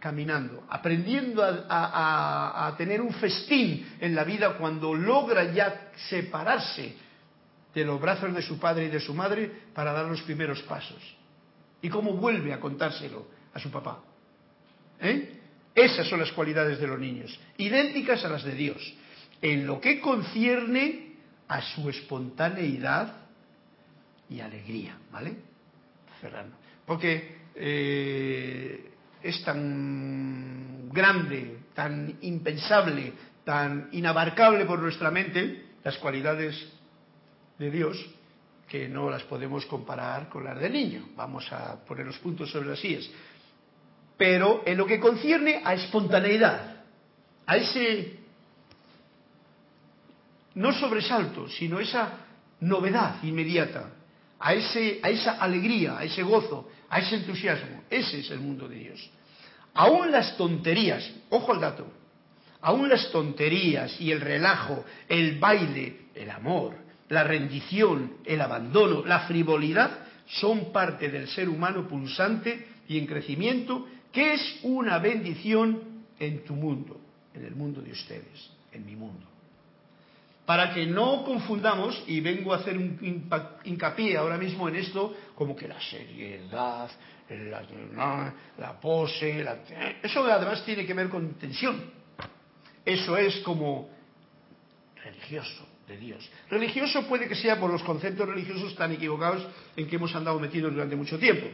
[0.00, 6.96] caminando, aprendiendo a, tener un festín en la vida cuando logra ya separarse
[7.72, 11.00] de los brazos de su padre y de su madre para dar los primeros pasos
[11.82, 14.02] y cómo vuelve a contárselo a su papá.
[15.00, 15.38] ¿Eh?
[15.74, 18.94] Esas son las cualidades de los niños, idénticas a las de Dios,
[19.40, 21.14] en lo que concierne
[21.46, 23.16] a su espontaneidad
[24.28, 25.36] y alegría, ¿vale?
[26.20, 26.56] Cerrando.
[26.86, 28.89] Porque eh,
[29.22, 33.12] es tan grande, tan impensable,
[33.44, 36.56] tan inabarcable por nuestra mente las cualidades
[37.58, 37.96] de Dios,
[38.68, 41.08] que no las podemos comparar con las del niño.
[41.16, 43.10] Vamos a poner los puntos sobre las IES.
[44.16, 46.84] Pero en lo que concierne a espontaneidad,
[47.46, 48.18] a ese,
[50.54, 52.12] no sobresalto, sino esa
[52.60, 53.90] novedad inmediata,
[54.38, 58.68] a, ese, a esa alegría, a ese gozo, a ese entusiasmo, ese es el mundo
[58.68, 59.10] de Dios.
[59.74, 61.86] Aún las tonterías, ojo al dato,
[62.60, 66.74] aún las tonterías y el relajo, el baile, el amor,
[67.08, 69.90] la rendición, el abandono, la frivolidad
[70.26, 76.54] son parte del ser humano pulsante y en crecimiento, que es una bendición en tu
[76.54, 77.00] mundo,
[77.34, 79.29] en el mundo de ustedes, en mi mundo.
[80.50, 82.98] Para que no confundamos, y vengo a hacer un
[83.62, 86.90] hincapié ahora mismo en esto, como que la seriedad,
[87.28, 89.46] la, la pose,
[90.02, 91.80] eso además tiene que ver con tensión.
[92.84, 93.90] Eso es como
[94.96, 96.28] religioso de Dios.
[96.50, 100.72] Religioso puede que sea por los conceptos religiosos tan equivocados en que hemos andado metidos
[100.72, 101.46] durante mucho tiempo,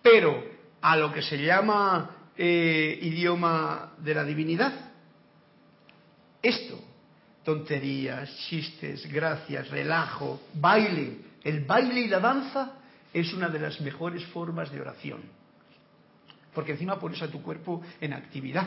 [0.00, 0.42] pero
[0.80, 4.72] a lo que se llama eh, idioma de la divinidad,
[6.42, 6.87] esto,
[7.48, 12.74] tonterías, chistes, gracias, relajo, baile, el baile y la danza
[13.10, 15.22] es una de las mejores formas de oración,
[16.52, 18.66] porque encima pones a tu cuerpo en actividad.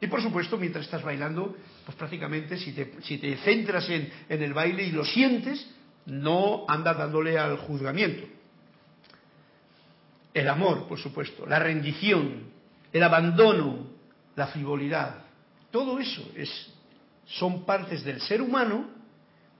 [0.00, 4.42] Y por supuesto, mientras estás bailando, pues prácticamente si te, si te centras en, en
[4.42, 5.70] el baile y lo sientes,
[6.06, 8.26] no andas dándole al juzgamiento.
[10.32, 12.44] El amor, por supuesto, la rendición,
[12.94, 13.88] el abandono,
[14.36, 15.16] la frivolidad,
[15.70, 16.50] todo eso es,
[17.30, 18.88] son partes del ser humano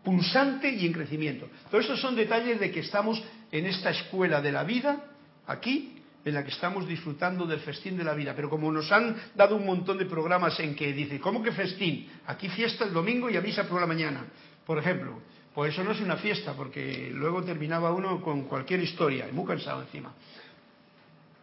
[0.02, 1.48] pulsante y en crecimiento.
[1.70, 5.04] Todos estos son detalles de que estamos en esta escuela de la vida,
[5.46, 8.35] aquí, en la que estamos disfrutando del festín de la vida.
[8.35, 12.09] Pero como nos han dado un montón de programas en que dice, ¿cómo que festín?
[12.26, 14.24] Aquí fiesta el domingo y avisa por la mañana,
[14.66, 15.20] por ejemplo.
[15.54, 19.46] Pues eso no es una fiesta, porque luego terminaba uno con cualquier historia, y muy
[19.46, 20.14] cansado encima.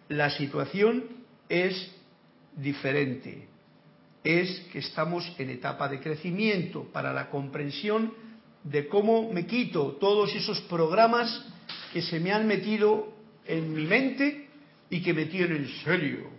[0.09, 1.03] La situación
[1.49, 1.91] es
[2.55, 3.47] diferente.
[4.23, 8.13] Es que estamos en etapa de crecimiento para la comprensión
[8.63, 11.45] de cómo me quito todos esos programas
[11.93, 13.13] que se me han metido
[13.45, 14.47] en mi mente
[14.89, 16.30] y que me tienen serio,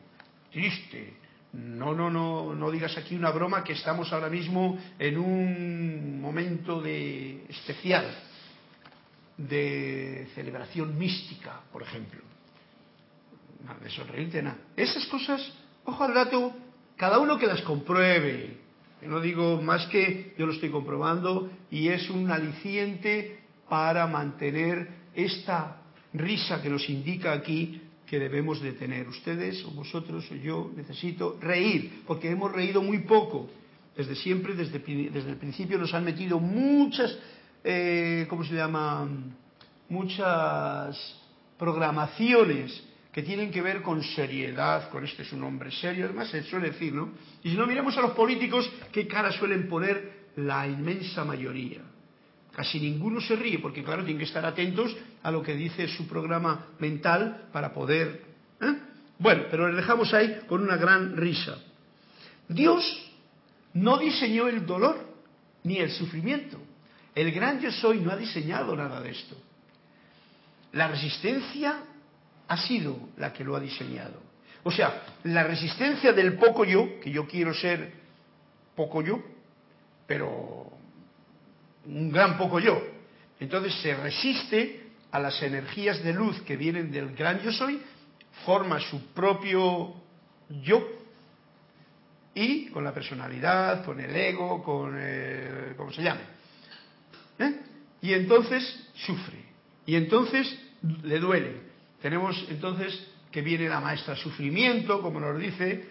[0.52, 1.14] triste.
[1.52, 6.82] No, no, no, no digas aquí una broma que estamos ahora mismo en un momento
[6.82, 8.04] de especial
[9.38, 12.20] de celebración mística, por ejemplo.
[13.64, 14.58] Nada de sonreírte, nada.
[14.76, 15.40] Esas cosas,
[15.84, 16.54] ojo al dato,
[16.98, 18.58] cada uno que las compruebe.
[19.00, 24.88] Yo no digo más que yo lo estoy comprobando y es un aliciente para mantener
[25.14, 25.80] esta
[26.12, 29.06] risa que nos indica aquí que debemos de tener.
[29.06, 33.48] Ustedes o vosotros o yo necesito reír, porque hemos reído muy poco.
[33.96, 37.16] Desde siempre, desde, desde el principio nos han metido muchas,
[37.62, 39.08] eh, ¿cómo se llama?
[39.88, 41.16] Muchas
[41.58, 46.42] programaciones que tienen que ver con seriedad, con este es un hombre serio, además se
[46.42, 47.12] suele decir, ¿no?
[47.42, 51.80] Y si no miramos a los políticos, ¿qué cara suelen poner la inmensa mayoría?
[52.52, 56.06] Casi ninguno se ríe porque, claro, tienen que estar atentos a lo que dice su
[56.06, 58.22] programa mental para poder...
[58.60, 58.74] ¿eh?
[59.18, 61.58] Bueno, pero le dejamos ahí con una gran risa.
[62.48, 62.84] Dios
[63.74, 65.06] no diseñó el dolor
[65.64, 66.58] ni el sufrimiento.
[67.14, 69.36] El gran yo soy no ha diseñado nada de esto.
[70.72, 71.82] La resistencia
[72.48, 74.20] ha sido la que lo ha diseñado.
[74.64, 77.92] O sea, la resistencia del poco yo, que yo quiero ser
[78.74, 79.22] poco yo,
[80.06, 80.72] pero
[81.86, 82.82] un gran poco yo.
[83.38, 87.80] Entonces se resiste a las energías de luz que vienen del gran yo soy,
[88.44, 89.94] forma su propio
[90.62, 90.86] yo
[92.34, 96.20] y con la personalidad, con el ego, con el, como se llame.
[97.38, 97.60] ¿eh?
[98.02, 99.44] Y entonces sufre.
[99.86, 100.56] Y entonces
[101.02, 101.67] le duele.
[102.00, 105.88] Tenemos entonces que viene la maestra sufrimiento, como nos dice,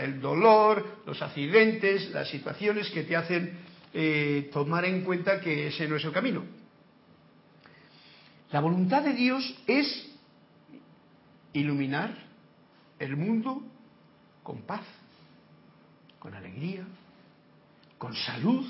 [0.00, 3.58] el dolor, los accidentes, las situaciones que te hacen
[3.92, 6.44] eh, tomar en cuenta que ese no es el camino.
[8.52, 10.08] La voluntad de Dios es
[11.52, 12.16] iluminar
[12.98, 13.62] el mundo
[14.42, 14.84] con paz,
[16.18, 16.86] con alegría,
[17.98, 18.66] con salud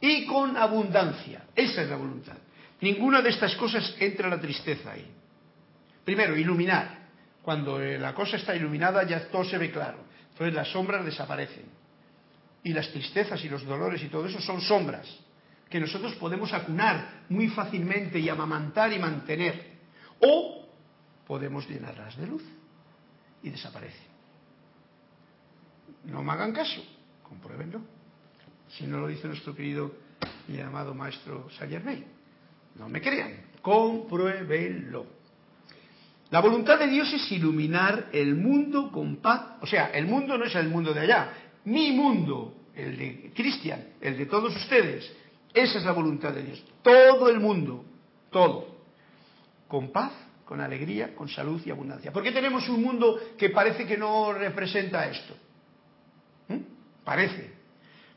[0.00, 1.44] y con abundancia.
[1.54, 2.36] Esa es la voluntad.
[2.80, 5.06] Ninguna de estas cosas entra la tristeza ahí.
[6.08, 6.88] Primero, iluminar.
[7.42, 9.98] Cuando eh, la cosa está iluminada ya todo se ve claro.
[10.30, 11.66] Entonces las sombras desaparecen.
[12.64, 15.06] Y las tristezas y los dolores y todo eso son sombras
[15.68, 19.66] que nosotros podemos acunar muy fácilmente y amamantar y mantener.
[20.20, 20.66] O
[21.26, 22.44] podemos llenarlas de luz
[23.42, 24.08] y desaparecen.
[26.04, 26.82] No me hagan caso,
[27.22, 27.82] compruébenlo.
[28.70, 29.92] Si no lo dice nuestro querido
[30.48, 31.82] y amado maestro Sayer
[32.76, 35.17] No me crean, compruébenlo.
[36.30, 39.56] La voluntad de Dios es iluminar el mundo con paz.
[39.62, 41.32] O sea, el mundo no es el mundo de allá.
[41.64, 45.10] Mi mundo, el de Cristian, el de todos ustedes.
[45.54, 46.62] Esa es la voluntad de Dios.
[46.82, 47.84] Todo el mundo,
[48.30, 48.76] todo.
[49.66, 50.12] Con paz,
[50.44, 52.12] con alegría, con salud y abundancia.
[52.12, 55.34] ¿Por qué tenemos un mundo que parece que no representa esto?
[56.48, 57.04] ¿Mm?
[57.04, 57.52] Parece.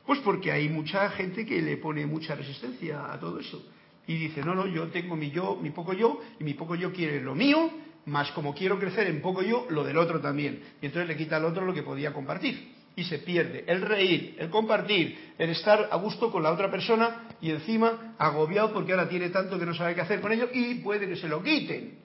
[0.05, 3.65] Pues porque hay mucha gente que le pone mucha resistencia a todo eso.
[4.07, 6.91] Y dice, no, no, yo tengo mi yo, mi poco yo, y mi poco yo
[6.91, 7.71] quiere lo mío,
[8.05, 10.61] más como quiero crecer en poco yo, lo del otro también.
[10.81, 12.73] Y entonces le quita al otro lo que podía compartir.
[12.95, 17.27] Y se pierde el reír, el compartir, el estar a gusto con la otra persona
[17.39, 20.75] y encima agobiado porque ahora tiene tanto que no sabe qué hacer con ello y
[20.75, 21.99] puede que se lo quiten.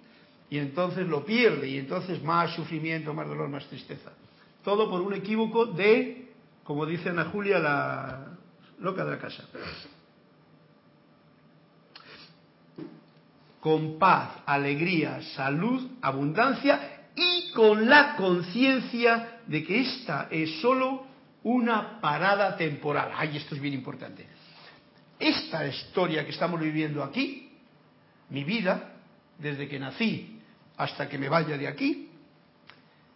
[0.49, 4.13] Y entonces lo pierde y entonces más sufrimiento, más dolor, más tristeza.
[4.63, 6.29] Todo por un equívoco de,
[6.63, 8.37] como dice Ana Julia, la
[8.79, 9.45] loca de la casa.
[13.67, 21.05] Con paz, alegría, salud, abundancia y con la conciencia de que esta es solo
[21.43, 23.11] una parada temporal.
[23.17, 24.25] Ay, esto es bien importante.
[25.19, 27.51] Esta historia que estamos viviendo aquí,
[28.31, 28.93] mi vida,
[29.37, 30.39] desde que nací
[30.77, 32.09] hasta que me vaya de aquí,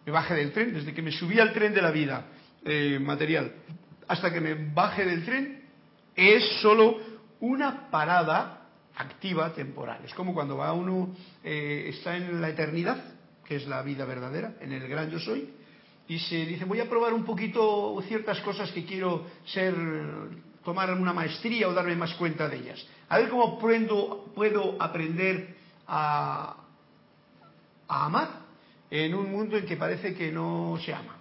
[0.04, 2.24] me baje del tren, desde que me subí al tren de la vida
[2.64, 3.52] eh, material
[4.08, 5.62] hasta que me baje del tren,
[6.16, 6.98] es solo
[7.38, 8.60] una parada
[8.96, 10.00] activa temporal.
[10.05, 13.03] Es como cuando va uno, eh, está en la eternidad,
[13.44, 15.50] que es la vida verdadera, en el gran yo soy,
[16.09, 19.74] y se dice, voy a probar un poquito ciertas cosas que quiero ser,
[20.64, 22.85] tomar una maestría o darme más cuenta de ellas.
[23.09, 26.57] A ver cómo puedo, puedo aprender a,
[27.87, 28.40] a amar
[28.90, 31.16] en un mundo en que parece que no se ama.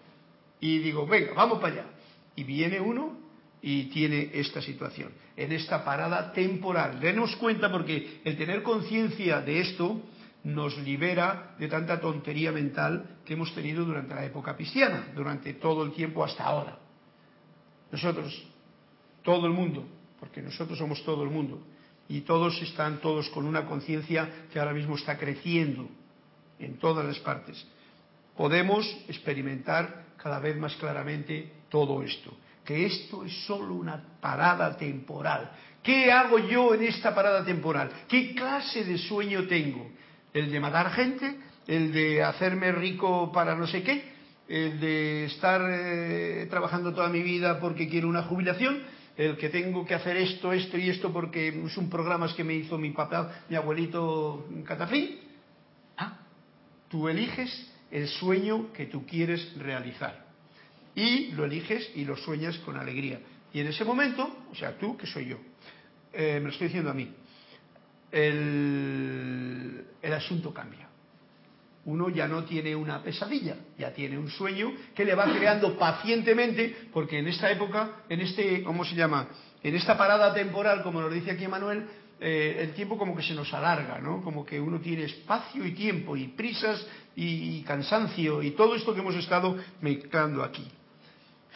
[0.59, 1.85] Y digo, venga, vamos para allá.
[2.35, 3.18] Y viene uno
[3.61, 6.99] y tiene esta situación, en esta parada temporal.
[6.99, 10.01] Denos cuenta porque el tener conciencia de esto
[10.43, 15.83] nos libera de tanta tontería mental que hemos tenido durante la época cristiana, durante todo
[15.83, 16.79] el tiempo hasta ahora.
[17.91, 18.43] Nosotros,
[19.23, 19.85] todo el mundo,
[20.19, 21.61] porque nosotros somos todo el mundo,
[22.07, 25.87] y todos están todos con una conciencia que ahora mismo está creciendo
[26.57, 27.67] en todas las partes.
[28.37, 32.33] Podemos experimentar cada vez más claramente todo esto
[32.69, 35.49] que esto es solo una parada temporal.
[35.81, 37.89] ¿Qué hago yo en esta parada temporal?
[38.07, 39.89] ¿Qué clase de sueño tengo?
[40.31, 41.35] ¿El de matar gente?
[41.65, 44.03] ¿El de hacerme rico para no sé qué?
[44.47, 48.83] ¿El de estar eh, trabajando toda mi vida porque quiero una jubilación?
[49.17, 52.77] ¿El que tengo que hacer esto, esto y esto porque son programas que me hizo
[52.77, 55.17] mi papá, mi abuelito Catafín?
[55.97, 56.19] Ah,
[56.87, 60.28] tú eliges el sueño que tú quieres realizar
[60.95, 63.19] y lo eliges y lo sueñas con alegría.
[63.53, 65.37] Y en ese momento, o sea, tú, que soy yo,
[66.13, 67.13] eh, me lo estoy diciendo a mí,
[68.11, 70.87] el, el asunto cambia.
[71.85, 76.75] Uno ya no tiene una pesadilla, ya tiene un sueño que le va creando pacientemente,
[76.93, 79.27] porque en esta época, en este, ¿cómo se llama?
[79.63, 81.87] En esta parada temporal, como nos dice aquí Manuel,
[82.21, 84.21] eh, el tiempo como que se nos alarga, ¿no?
[84.21, 86.85] Como que uno tiene espacio y tiempo y prisas
[87.15, 90.67] y, cansancio y todo esto que hemos estado mezclando aquí.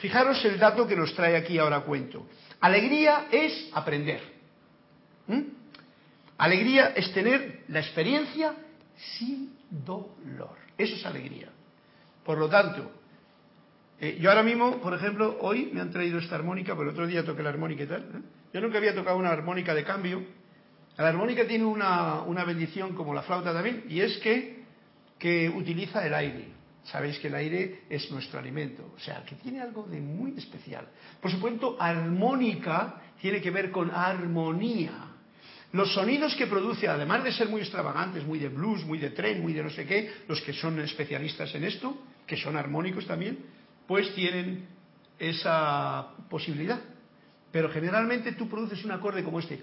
[0.04, 2.28] Fijaros el dato que nos trae aquí ahora cuento.
[2.60, 4.20] Alegría es aprender.
[5.28, 5.39] ¿Mm?
[6.39, 8.54] Alegría es tener la experiencia
[9.18, 10.58] sin dolor.
[10.78, 11.47] Eso es alegría.
[12.26, 12.91] Por lo tanto,
[14.01, 17.08] Eh, yo ahora mismo, por ejemplo, hoy me han traído esta armónica, pero el otro
[17.08, 18.01] día toqué la armónica y tal.
[18.01, 18.22] ¿eh?
[18.54, 20.22] Yo nunca había tocado una armónica de cambio.
[20.97, 24.66] La armónica tiene una, una bendición como la flauta también, y es que,
[25.18, 26.47] que utiliza el aire.
[26.84, 30.88] Sabéis que el aire es nuestro alimento, o sea, que tiene algo de muy especial.
[31.21, 34.91] Por supuesto, armónica tiene que ver con armonía.
[35.71, 39.41] Los sonidos que produce, además de ser muy extravagantes, muy de blues, muy de tren,
[39.41, 43.39] muy de no sé qué, los que son especialistas en esto, que son armónicos también,
[43.88, 44.67] pues tienen
[45.17, 46.79] esa posibilidad.
[47.51, 49.61] Pero generalmente tú produces un acorde como este.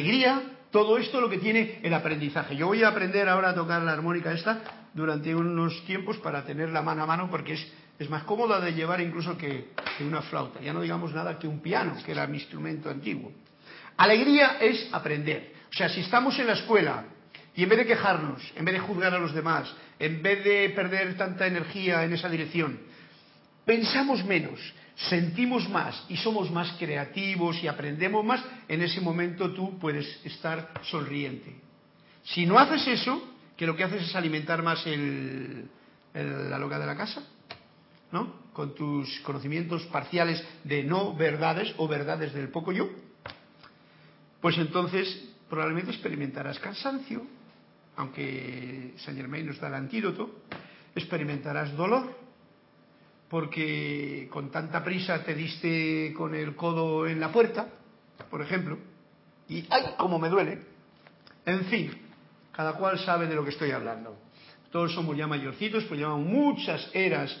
[0.00, 2.56] Alegría, todo esto lo que tiene el aprendizaje.
[2.56, 4.62] Yo voy a aprender ahora a tocar la armónica esta
[4.94, 7.52] durante unos tiempos para tenerla mano a mano porque
[7.98, 10.58] es, más cómoda de llevar incluso que, que una flauta.
[10.62, 13.30] Ya no digamos nada que un piano, que era mi instrumento antiguo.
[13.98, 15.52] Alegría es aprender.
[15.70, 17.04] O sea, si estamos en la escuela
[17.54, 20.70] y en vez de quejarnos, en vez de juzgar a los demás, en vez de
[20.70, 22.80] perder tanta energía en esa dirección,
[23.70, 24.58] pensamos menos,
[24.96, 30.72] sentimos más y somos más creativos y aprendemos más, en ese momento tú puedes estar
[30.82, 31.54] sonriente.
[32.24, 35.68] Si no haces eso, que lo que haces es alimentar más el,
[36.14, 37.22] la loca de la casa,
[38.10, 38.50] ¿no?
[38.52, 42.90] Con tus conocimientos parciales de no verdades o verdades del poco yo,
[44.40, 47.24] pues entonces probablemente experimentarás cansancio,
[47.94, 50.40] aunque Saint Germain nos da el antídoto,
[50.96, 52.18] experimentarás dolor,
[53.30, 57.68] porque con tanta prisa te diste con el codo en la puerta,
[58.28, 58.76] por ejemplo,
[59.48, 60.58] y ¡ay, cómo me duele!
[61.46, 61.90] En fin,
[62.50, 64.18] cada cual sabe de lo que estoy hablando.
[64.72, 67.36] Todos somos ya mayorcitos, pues llevamos muchas eras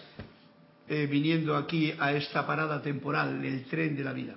[0.88, 4.36] eh, viniendo aquí a esta parada temporal, el tren de la vida.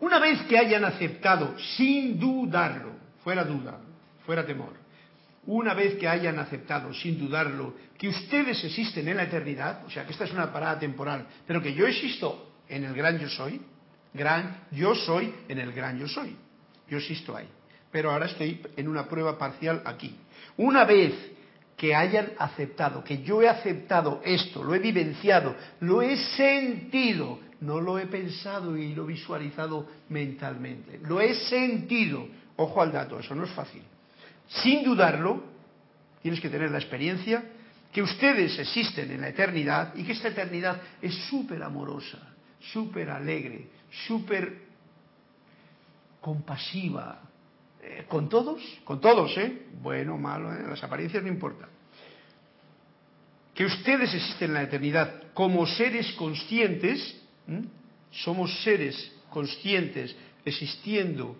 [0.00, 2.92] Una vez que hayan aceptado, sin dudarlo,
[3.24, 3.80] fuera duda,
[4.24, 4.72] fuera temor,
[5.48, 10.04] una vez que hayan aceptado, sin dudarlo, que ustedes existen en la eternidad, o sea,
[10.04, 13.58] que esta es una parada temporal, pero que yo existo en el gran yo soy,
[14.12, 16.36] gran yo soy en el gran yo soy,
[16.86, 17.48] yo existo ahí,
[17.90, 20.14] pero ahora estoy en una prueba parcial aquí.
[20.58, 21.14] Una vez
[21.78, 27.80] que hayan aceptado, que yo he aceptado esto, lo he vivenciado, lo he sentido, no
[27.80, 33.34] lo he pensado y lo he visualizado mentalmente, lo he sentido, ojo al dato, eso
[33.34, 33.82] no es fácil
[34.48, 35.42] sin dudarlo,
[36.22, 37.44] tienes que tener la experiencia,
[37.92, 42.18] que ustedes existen en la eternidad y que esta eternidad es súper amorosa,
[42.72, 43.68] súper alegre,
[44.06, 44.62] súper
[46.20, 47.22] compasiva.
[47.82, 48.60] Eh, ¿Con todos?
[48.84, 49.66] Con todos, ¿eh?
[49.80, 50.64] Bueno, malo, ¿eh?
[50.68, 51.68] las apariencias no importan.
[53.54, 57.20] Que ustedes existen en la eternidad como seres conscientes,
[58.10, 61.36] somos seres conscientes existiendo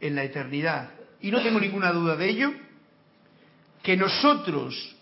[0.00, 0.90] en la eternidad
[1.24, 2.52] y no tengo ninguna duda de ello,
[3.82, 4.94] que nosotros,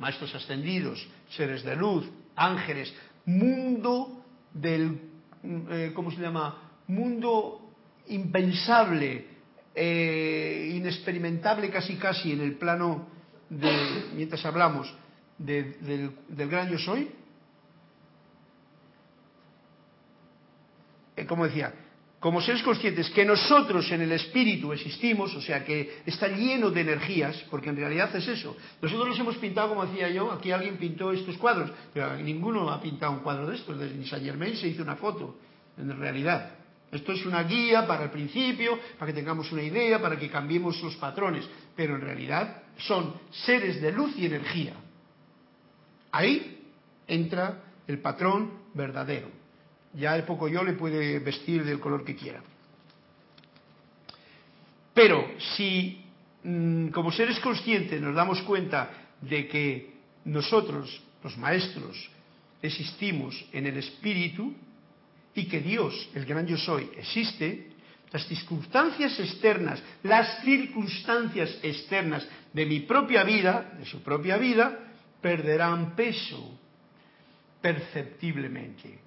[0.00, 1.06] maestros ascendidos,
[1.36, 2.04] seres de luz,
[2.34, 2.92] ángeles,
[3.26, 5.00] mundo del,
[5.44, 6.80] eh, ¿cómo se llama?
[6.88, 7.74] Mundo
[8.08, 9.24] impensable,
[9.72, 13.06] eh, inexperimentable casi casi en el plano
[13.48, 14.92] de, mientras hablamos,
[15.38, 17.08] de, del, del, gran yo soy.
[21.14, 21.72] Eh, como decía,
[22.22, 26.82] como seres conscientes que nosotros en el espíritu existimos, o sea que está lleno de
[26.82, 28.56] energías, porque en realidad es eso.
[28.80, 32.80] Nosotros los hemos pintado, como decía yo, aquí alguien pintó estos cuadros, pero ninguno ha
[32.80, 35.36] pintado un cuadro de estos, desde Saint Germain se hizo una foto,
[35.76, 36.52] en realidad.
[36.92, 40.80] Esto es una guía para el principio, para que tengamos una idea, para que cambiemos
[40.80, 41.44] los patrones,
[41.74, 44.74] pero en realidad son seres de luz y energía.
[46.12, 46.70] Ahí
[47.08, 49.41] entra el patrón verdadero
[49.94, 52.42] ya el poco yo le puede vestir del color que quiera.
[54.94, 55.26] Pero
[55.56, 56.04] si
[56.42, 58.90] mmm, como seres conscientes nos damos cuenta
[59.20, 59.92] de que
[60.24, 62.10] nosotros, los maestros,
[62.60, 64.54] existimos en el espíritu
[65.34, 67.72] y que Dios, el gran yo soy, existe,
[68.12, 74.78] las circunstancias externas, las circunstancias externas de mi propia vida, de su propia vida,
[75.20, 76.58] perderán peso
[77.62, 78.98] perceptiblemente.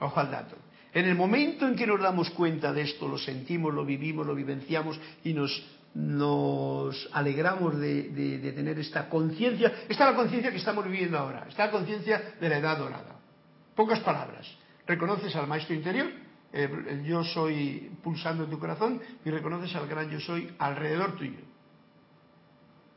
[0.00, 0.56] Ojo al dato.
[0.92, 4.34] En el momento en que nos damos cuenta de esto, lo sentimos, lo vivimos, lo
[4.34, 10.84] vivenciamos y nos, nos alegramos de, tener esta conciencia, esta es la conciencia que estamos
[10.84, 13.16] viviendo ahora, esta conciencia de la edad dorada.
[13.74, 14.46] Pocas palabras.
[14.86, 16.06] Reconoces al maestro interior
[16.52, 21.40] el yo soy pulsando en tu corazón y reconoces al gran yo soy alrededor tuyo.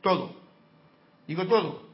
[0.00, 0.34] Todo.
[1.26, 1.90] Digo todo.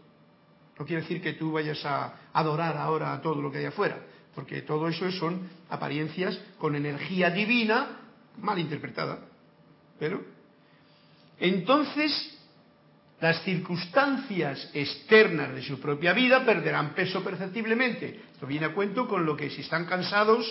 [0.78, 3.98] No quiere decir que tú vayas a adorar ahora a todo lo que hay afuera,
[4.37, 8.03] porque todo eso son apariencias con energía divina
[8.39, 9.18] mal interpretada.
[9.99, 10.22] Pero
[11.41, 12.39] entonces
[13.18, 18.20] las circunstancias externas de su propia vida perderán peso perceptiblemente.
[18.34, 20.45] Esto viene a cuento con lo que si están cansados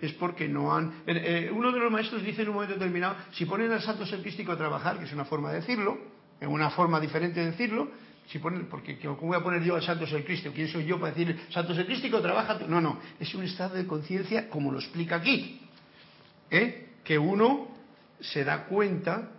[0.00, 1.02] es porque no han...
[1.06, 4.06] Eh, eh, uno de los maestros dice en un momento determinado, si ponen al santo
[4.06, 5.98] serpístico a trabajar, que es una forma de decirlo,
[6.40, 7.90] en una forma diferente de decirlo,
[8.70, 10.54] porque ¿cómo voy a poner yo al santo serpístico?
[10.54, 12.58] ¿Quién soy yo para decir, santo serpístico, trabaja?
[12.68, 15.60] No, no, es un estado de conciencia como lo explica aquí,
[16.50, 16.90] ¿eh?
[17.02, 17.68] que uno
[18.20, 19.30] se da cuenta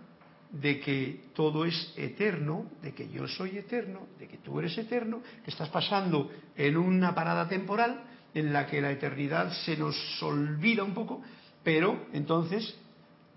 [0.50, 5.22] de que todo es eterno, de que yo soy eterno, de que tú eres eterno,
[5.44, 8.02] que estás pasando en una parada temporal
[8.34, 11.22] en la que la eternidad se nos olvida un poco,
[11.62, 12.76] pero entonces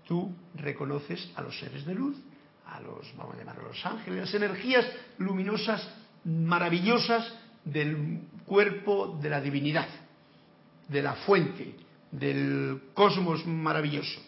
[0.04, 2.16] tú reconoces a los seres de luz,
[2.74, 4.84] a los, vamos a llamar a los ángeles, las energías
[5.18, 5.88] luminosas,
[6.24, 7.32] maravillosas
[7.64, 9.88] del cuerpo de la divinidad,
[10.88, 11.76] de la fuente,
[12.10, 14.20] del cosmos maravilloso.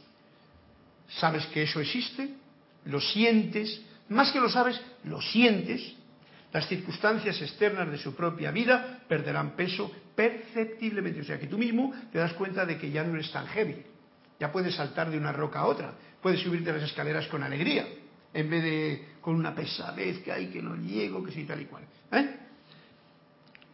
[1.09, 2.34] Sabes que eso existe,
[2.84, 5.94] lo sientes, más que lo sabes, lo sientes,
[6.53, 11.20] las circunstancias externas de su propia vida perderán peso perceptiblemente.
[11.20, 13.82] O sea que tú mismo te das cuenta de que ya no eres tan heavy.
[14.38, 15.92] Ya puedes saltar de una roca a otra.
[16.22, 17.86] Puedes subirte las escaleras con alegría.
[18.37, 21.64] En vez de con una pesadez que hay, que no llego, que sí, tal y
[21.64, 21.84] cual.
[22.12, 22.37] ¿Eh?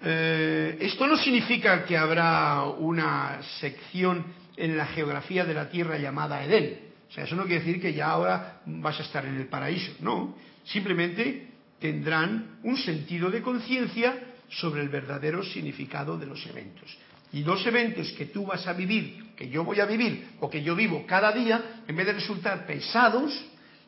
[0.04, 4.24] Eh, esto no significa que habrá una sección
[4.56, 6.78] en la geografía de la Tierra llamada Edén.
[7.08, 9.92] O sea, eso no quiere decir que ya ahora vas a estar en el paraíso.
[9.98, 10.36] No.
[10.64, 11.48] Simplemente
[11.80, 14.14] tendrán un sentido de conciencia
[14.48, 16.96] sobre el verdadero significado de los eventos.
[17.32, 20.62] Y los eventos que tú vas a vivir, que yo voy a vivir o que
[20.62, 23.32] yo vivo cada día, en vez de resultar pesados,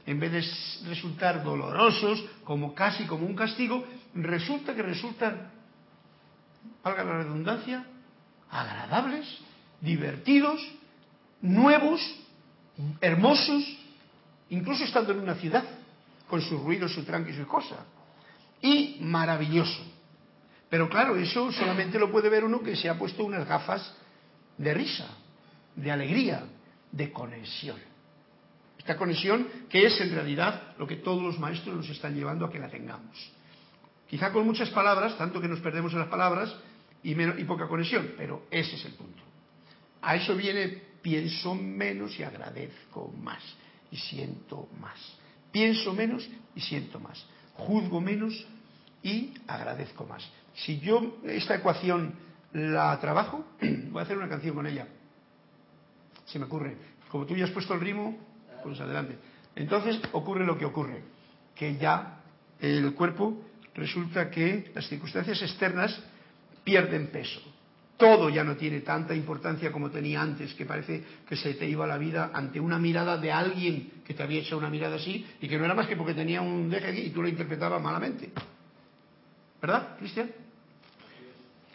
[0.07, 3.85] en vez de resultar dolorosos, como casi como un castigo,
[4.15, 5.51] resulta que resultan,
[6.83, 7.87] valga la redundancia,
[8.51, 9.27] agradables,
[9.81, 10.61] divertidos,
[11.41, 12.01] nuevos,
[13.01, 13.65] hermosos,
[14.51, 15.65] incluso estando en una ciudad
[16.29, 17.77] con su ruido, su tranqui y su cosa.
[18.61, 19.83] Y maravilloso.
[20.69, 23.95] Pero claro, eso solamente lo puede ver uno que se ha puesto unas gafas
[24.59, 25.07] de risa,
[25.77, 26.45] de alegría,
[26.91, 27.94] de conexión.
[28.85, 32.51] Esta conexión que es en realidad lo que todos los maestros nos están llevando a
[32.53, 33.33] que la tengamos.
[34.07, 36.55] Quizá con muchas palabras, tanto que nos perdemos en las palabras
[37.03, 39.23] y, y poca conexión, pero ese es el punto.
[40.03, 43.43] A eso viene pienso menos y agradezco más
[43.91, 44.99] y siento más.
[45.51, 47.25] Pienso menos y siento más.
[47.55, 48.47] Juzgo menos
[49.03, 50.31] y agradezco más.
[50.57, 52.13] Si yo esta ecuación
[52.53, 54.87] la trabajo, voy a hacer una canción con ella.
[56.27, 56.77] Se me ocurre.
[57.09, 58.34] Como tú ya has puesto el ritmo,
[58.65, 58.81] pues.
[59.55, 61.03] Entonces ocurre lo que ocurre,
[61.55, 62.21] que ya
[62.61, 63.41] el cuerpo
[63.75, 66.03] resulta que las circunstancias externas
[66.65, 67.55] pierden peso
[67.97, 71.87] todo ya no tiene tanta importancia como tenía antes, que parece que se te iba
[71.87, 75.49] la vida ante una mirada de alguien que te había hecho una mirada así y
[75.49, 78.31] que no era más que porque tenía un deje aquí y tú lo interpretabas malamente.
[79.61, 80.31] ¿Verdad, Cristian?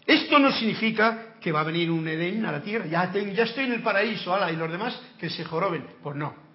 [0.06, 3.66] Esto no significa que va a venir un Edén a la tierra, ya, ya estoy
[3.66, 5.86] en el paraíso, ala, y los demás que se joroben.
[6.04, 6.49] Pues no.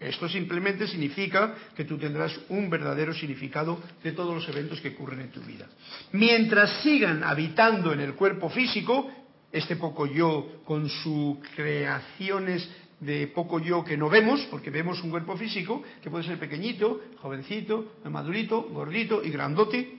[0.00, 5.20] Esto simplemente significa que tú tendrás un verdadero significado de todos los eventos que ocurren
[5.20, 5.66] en tu vida.
[6.12, 9.10] Mientras sigan habitando en el cuerpo físico,
[9.52, 12.68] este poco yo con sus creaciones
[13.00, 17.00] de poco yo que no vemos, porque vemos un cuerpo físico que puede ser pequeñito,
[17.18, 19.98] jovencito, madurito, gordito y grandote.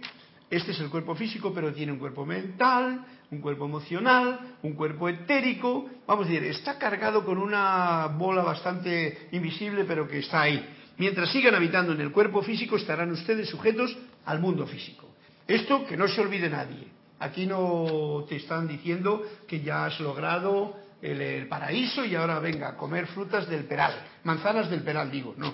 [0.50, 5.10] Este es el cuerpo físico, pero tiene un cuerpo mental, un cuerpo emocional, un cuerpo
[5.10, 10.64] etérico, vamos a decir, está cargado con una bola bastante invisible, pero que está ahí.
[10.98, 15.08] Mientras sigan habitando en el cuerpo físico, estarán ustedes sujetos al mundo físico.
[15.48, 16.88] Esto que no se olvide nadie.
[17.20, 22.78] Aquí no te están diciendo que ya has logrado el, paraíso y ahora venga a
[22.78, 25.54] comer frutas del peral, manzanas del peral, digo, no.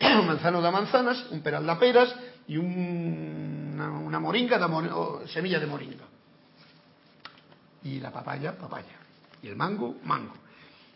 [0.00, 2.14] un manzano da manzanas, un peral da peras
[2.46, 4.68] y una, moringa da
[5.26, 6.17] semilla de moringa
[7.84, 8.96] y la papaya, papaya.
[9.42, 10.34] Y el mango, mango.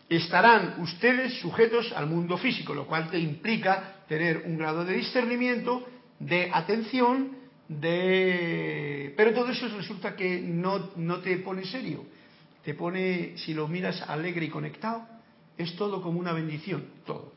[0.09, 5.85] Estarán ustedes sujetos al mundo físico, lo cual te implica tener un grado de discernimiento,
[6.19, 9.13] de atención, de...
[9.15, 12.05] Pero todo eso resulta que no, no te pone serio.
[12.63, 15.05] Te pone, si lo miras alegre y conectado,
[15.57, 17.33] es todo como una bendición, todo.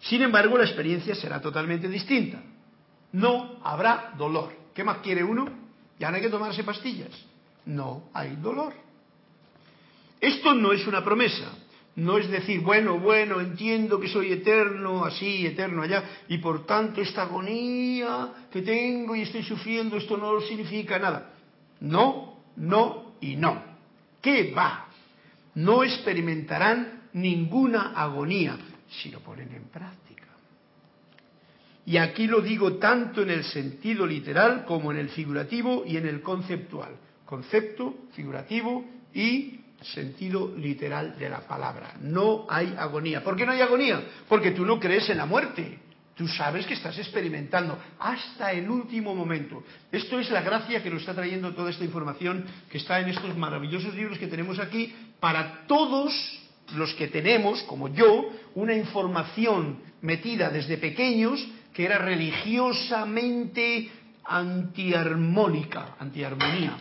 [0.00, 2.42] Sin embargo, la experiencia será totalmente distinta.
[3.12, 4.52] No habrá dolor.
[4.74, 5.48] ¿Qué más quiere uno?
[5.98, 7.31] Ya no hay que tomarse pastillas
[7.66, 8.72] no hay dolor.
[10.20, 11.52] Esto no es una promesa,
[11.96, 17.00] no es decir, bueno, bueno, entiendo que soy eterno, así, eterno allá, y por tanto
[17.00, 21.34] esta agonía que tengo y estoy sufriendo, esto no significa nada.
[21.80, 23.62] No, no y no.
[24.20, 24.86] ¿Qué va?
[25.56, 28.56] No experimentarán ninguna agonía
[28.88, 30.28] si lo ponen en práctica.
[31.84, 36.06] Y aquí lo digo tanto en el sentido literal como en el figurativo y en
[36.06, 36.94] el conceptual.
[37.24, 41.94] Concepto, figurativo y sentido literal de la palabra.
[42.00, 43.22] No hay agonía.
[43.22, 44.02] ¿Por qué no hay agonía?
[44.28, 45.78] Porque tú no crees en la muerte.
[46.14, 49.64] Tú sabes que estás experimentando hasta el último momento.
[49.90, 53.36] Esto es la gracia que nos está trayendo toda esta información que está en estos
[53.36, 56.12] maravillosos libros que tenemos aquí para todos
[56.74, 63.90] los que tenemos, como yo, una información metida desde pequeños que era religiosamente
[64.24, 66.76] antiarmónica, antiarmonía,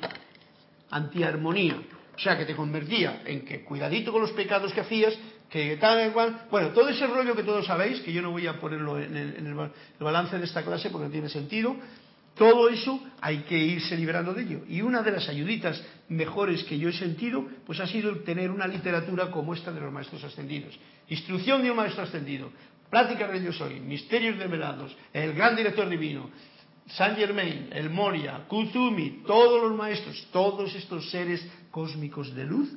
[0.91, 1.81] antiarmonía.
[2.15, 5.17] O sea, que te convertía en que cuidadito con los pecados que hacías,
[5.49, 6.47] que tal cual.
[6.51, 9.69] Bueno, todo ese rollo que todos sabéis, que yo no voy a ponerlo en el,
[9.99, 11.75] balance de esta clase porque no tiene sentido,
[12.35, 14.61] todo eso hay que irse liberando de ello.
[14.67, 18.67] Y una de las ayuditas mejores que yo he sentido, pues ha sido tener una
[18.67, 20.77] literatura como esta de los maestros ascendidos.
[21.09, 22.51] Instrucción de un maestro ascendido,
[22.89, 26.29] plática de yo soy, misterios develados, el gran director divino,
[26.95, 32.69] Saint Germain, el Moria, Kuzumi, todos los maestros, todos estos seres cósmicos de luz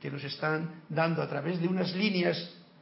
[0.00, 2.36] que nos están dando a través de unas líneas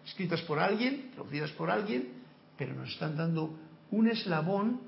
[0.04, 2.08] escritas por alguien, traducidas por alguien,
[2.56, 3.56] pero nos están dando
[3.90, 4.80] un eslabón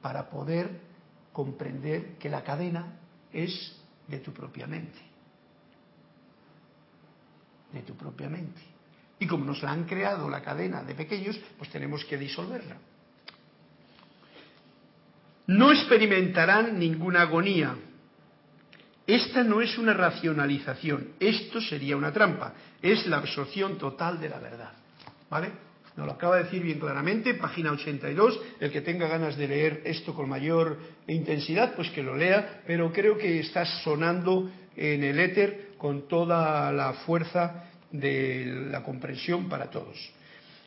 [0.00, 0.80] para poder
[1.32, 2.98] comprender que la cadena
[3.32, 3.76] es
[4.06, 4.98] de tu propia mente.
[7.72, 8.60] De tu propia mente.
[9.18, 12.76] Y como nos la han creado la cadena de pequeños, pues tenemos que disolverla.
[15.48, 17.74] No experimentarán ninguna agonía.
[19.06, 24.38] Esta no es una racionalización, esto sería una trampa, es la absorción total de la
[24.38, 24.72] verdad.
[25.30, 25.50] ¿Vale?
[25.96, 29.80] Nos lo acaba de decir bien claramente, página 82, el que tenga ganas de leer
[29.86, 35.18] esto con mayor intensidad, pues que lo lea, pero creo que está sonando en el
[35.18, 39.96] éter con toda la fuerza de la comprensión para todos.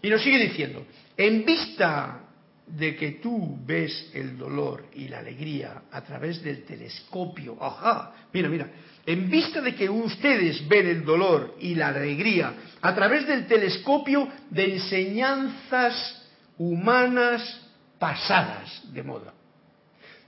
[0.02, 0.84] Y nos sigue diciendo,
[1.16, 2.31] en vista
[2.68, 8.50] de que tú ves el dolor y la alegría a través del telescopio, ajá, mira,
[8.50, 8.70] mira,
[9.06, 14.30] en vista de que ustedes ven el dolor y la alegría a través del telescopio
[14.50, 16.24] de enseñanzas
[16.58, 17.62] humanas
[18.00, 19.34] pasadas de moda,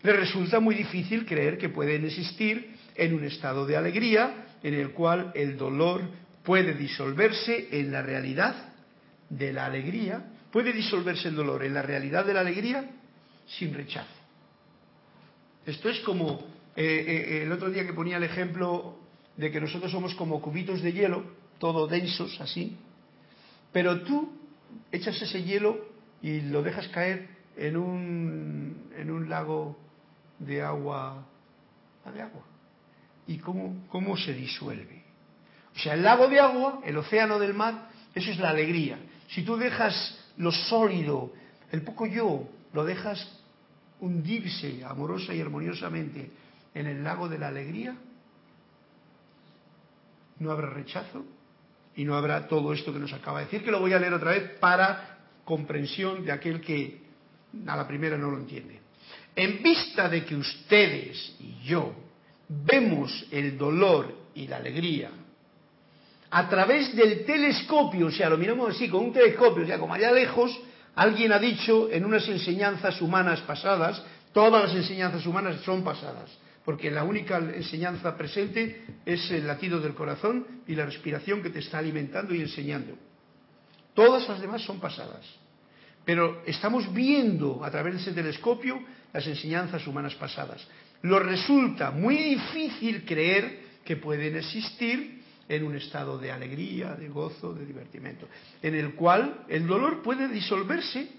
[0.01, 4.91] les resulta muy difícil creer que pueden existir en un estado de alegría en el
[4.91, 6.01] cual el dolor
[6.43, 8.73] puede disolverse en la realidad
[9.29, 12.87] de la alegría puede disolverse el dolor en la realidad de la alegría
[13.47, 14.13] sin rechazo.
[15.65, 16.45] Esto es como
[16.75, 18.99] eh, eh, el otro día que ponía el ejemplo
[19.35, 21.23] de que nosotros somos como cubitos de hielo,
[21.57, 22.77] todo densos así,
[23.71, 24.31] pero tú
[24.91, 25.87] echas ese hielo
[26.21, 29.75] y lo dejas caer en un, en un lago
[30.37, 31.25] de agua,
[32.13, 32.43] de agua.
[33.25, 35.03] ¿Y cómo, cómo se disuelve?
[35.75, 38.99] O sea, el lago de agua, el océano del mar, eso es la alegría.
[39.29, 41.31] Si tú dejas lo sólido,
[41.71, 43.27] el poco yo, lo dejas
[43.99, 46.31] hundirse amorosa y armoniosamente
[46.73, 47.95] en el lago de la alegría,
[50.39, 51.23] no habrá rechazo
[51.95, 54.13] y no habrá todo esto que nos acaba de decir, que lo voy a leer
[54.13, 57.01] otra vez para comprensión de aquel que
[57.67, 58.79] a la primera no lo entiende.
[59.35, 61.93] En vista de que ustedes y yo
[62.47, 65.11] vemos el dolor y la alegría
[66.35, 69.93] a través del telescopio, o sea, lo miramos así, con un telescopio, o sea, como
[69.93, 70.59] allá lejos,
[70.95, 74.03] alguien ha dicho en unas enseñanzas humanas pasadas,
[74.33, 76.31] todas las enseñanzas humanas son pasadas,
[76.65, 81.59] porque la única enseñanza presente es el latido del corazón y la respiración que te
[81.59, 82.95] está alimentando y enseñando.
[83.93, 85.23] Todas las demás son pasadas.
[86.03, 88.81] Pero estamos viendo a través de ese telescopio
[89.13, 90.67] las enseñanzas humanas pasadas.
[91.03, 97.53] Lo resulta muy difícil creer que pueden existir en un estado de alegría, de gozo,
[97.53, 98.27] de divertimento,
[98.61, 101.09] en el cual el dolor puede disolverse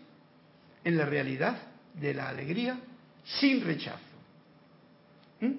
[0.83, 1.57] en la realidad
[1.95, 2.79] de la alegría
[3.25, 3.99] sin rechazo.
[5.41, 5.53] ¿Mm?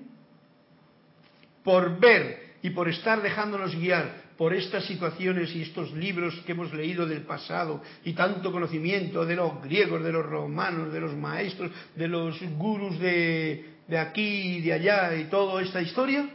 [1.63, 6.73] Por ver y por estar dejándonos guiar por estas situaciones y estos libros que hemos
[6.73, 11.71] leído del pasado y tanto conocimiento de los griegos, de los romanos, de los maestros,
[11.95, 16.27] de los gurus de, de aquí y de allá y toda esta historia,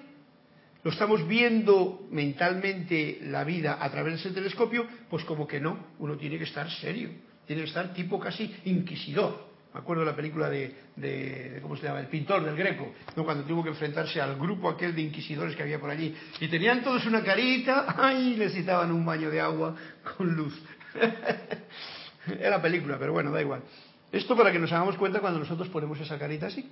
[0.83, 5.87] lo estamos viendo mentalmente la vida a través de ese telescopio, pues como que no,
[5.99, 7.11] uno tiene que estar serio,
[7.47, 12.01] tiene que estar tipo casi inquisidor, Me acuerdo de la película de, ¿cómo se llama?
[12.01, 13.25] El pintor del Greco, ¿no?
[13.25, 16.15] cuando tuvo que enfrentarse al grupo aquel de inquisidores que había por allí.
[16.41, 18.37] Y tenían todos una carita, ¡ay!
[18.39, 19.77] Necesitaban un baño de agua
[20.17, 20.61] con luz.
[22.41, 23.63] Era película, pero bueno, da igual.
[24.11, 26.69] Esto para que nos hagamos cuenta cuando nosotros ponemos esa carita así.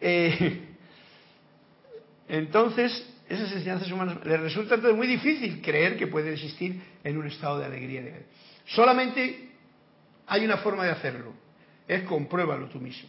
[0.00, 0.67] Eh,
[2.28, 7.58] entonces, esas enseñanzas humanas les resulta muy difícil creer que puede existir en un estado
[7.58, 8.02] de alegría.
[8.66, 9.50] Solamente
[10.26, 11.32] hay una forma de hacerlo
[11.88, 13.08] es compruébalo tú mismo.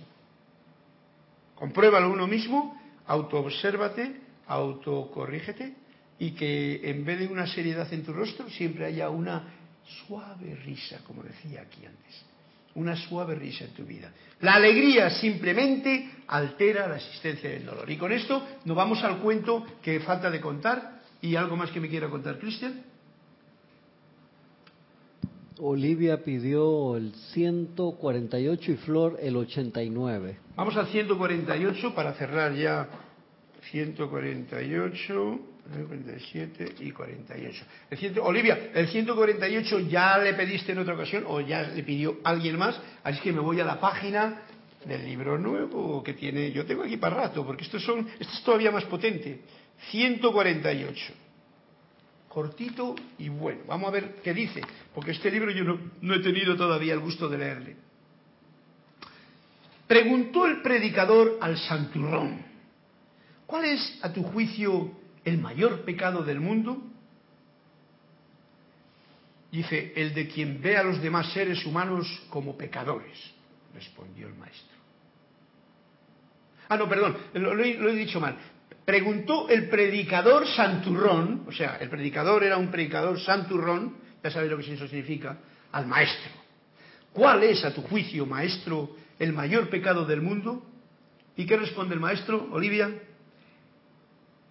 [1.54, 5.76] Compruébalo uno mismo, autoobsérvate, autocorrígete
[6.18, 9.54] y que en vez de una seriedad en tu rostro siempre haya una
[9.84, 12.26] suave risa, como decía aquí antes.
[12.80, 14.10] Una suave risa en tu vida.
[14.40, 17.90] La alegría simplemente altera la existencia del dolor.
[17.92, 21.02] Y con esto nos vamos al cuento que falta de contar.
[21.22, 22.82] ¿Y algo más que me quiera contar, Cristian?
[25.60, 30.38] Olivia pidió el 148 y Flor el 89.
[30.56, 32.88] Vamos al 148 para cerrar ya.
[33.72, 35.40] 148,
[35.70, 37.66] 47 y 48.
[37.92, 42.58] El Olivia, el 148 ya le pediste en otra ocasión o ya le pidió alguien
[42.58, 44.42] más, así que me voy a la página
[44.86, 48.44] del libro nuevo que tiene, yo tengo aquí para rato, porque estos son, esto es
[48.44, 49.42] todavía más potente.
[49.92, 51.14] 148
[52.30, 53.62] cortito y bueno.
[53.68, 54.62] Vamos a ver qué dice,
[54.94, 57.76] porque este libro yo no, he tenido todavía el gusto de leerle.
[59.88, 62.46] Preguntó el predicador al santurrón,
[63.48, 64.92] ¿cuál es, a tu juicio,
[65.26, 66.82] el mayor pecado del mundo?
[69.52, 73.18] Dice, el de quien ve a los demás seres humanos como pecadores,
[73.74, 74.78] respondió el maestro.
[76.68, 78.38] Ah, no, perdón, lo he dicho mal
[78.90, 84.58] preguntó el predicador santurrón, o sea, el predicador era un predicador santurrón, ya sabéis lo
[84.58, 85.38] que eso significa,
[85.72, 86.32] al maestro.
[87.14, 90.66] ¿Cuál es, a tu juicio, maestro, el mayor pecado del mundo?
[91.38, 92.90] ¿Y qué responde el maestro, Olivia?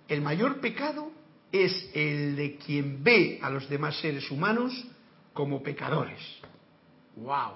[0.08, 1.12] El mayor pecado
[1.52, 4.72] es el de quien ve a los demás seres humanos
[5.32, 6.18] como pecadores.
[7.16, 7.52] ¡Wow!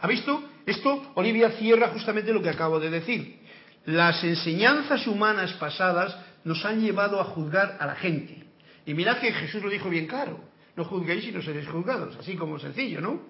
[0.00, 0.42] ¿Ha visto?
[0.64, 3.40] Esto, Olivia, cierra justamente lo que acabo de decir.
[3.84, 8.44] Las enseñanzas humanas pasadas nos han llevado a juzgar a la gente.
[8.86, 10.40] Y mirad que Jesús lo dijo bien claro,
[10.76, 13.22] no juzguéis y no seréis juzgados, así como sencillo, ¿no?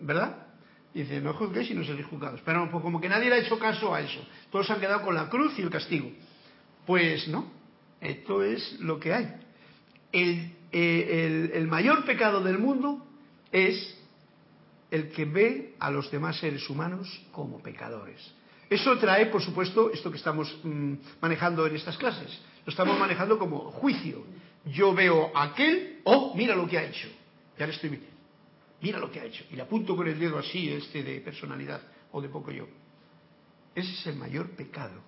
[0.00, 0.46] ¿Verdad?
[0.94, 2.40] Dice, no juzguéis y no seréis juzgados.
[2.44, 4.24] Pero pues como que nadie le ha hecho caso a eso.
[4.50, 6.10] Todos han quedado con la cruz y el castigo.
[6.86, 7.57] Pues no,
[8.00, 9.34] esto es lo que hay.
[10.12, 13.06] El, eh, el mayor pecado del mundo
[13.52, 13.96] es
[14.90, 18.34] el que ve a los demás seres humanos como pecadores.
[18.70, 22.38] Eso trae, por supuesto, esto que estamos mm, manejando en estas clases.
[22.66, 24.24] Lo estamos manejando como juicio.
[24.66, 27.08] Yo veo a aquel, oh, mira lo que ha hecho.
[27.58, 27.98] Ya le estoy
[28.80, 29.44] Mira lo que ha hecho.
[29.50, 31.80] Y le apunto con el dedo así, este de personalidad
[32.12, 32.66] o de poco yo.
[33.74, 35.00] Ese es el mayor pecado.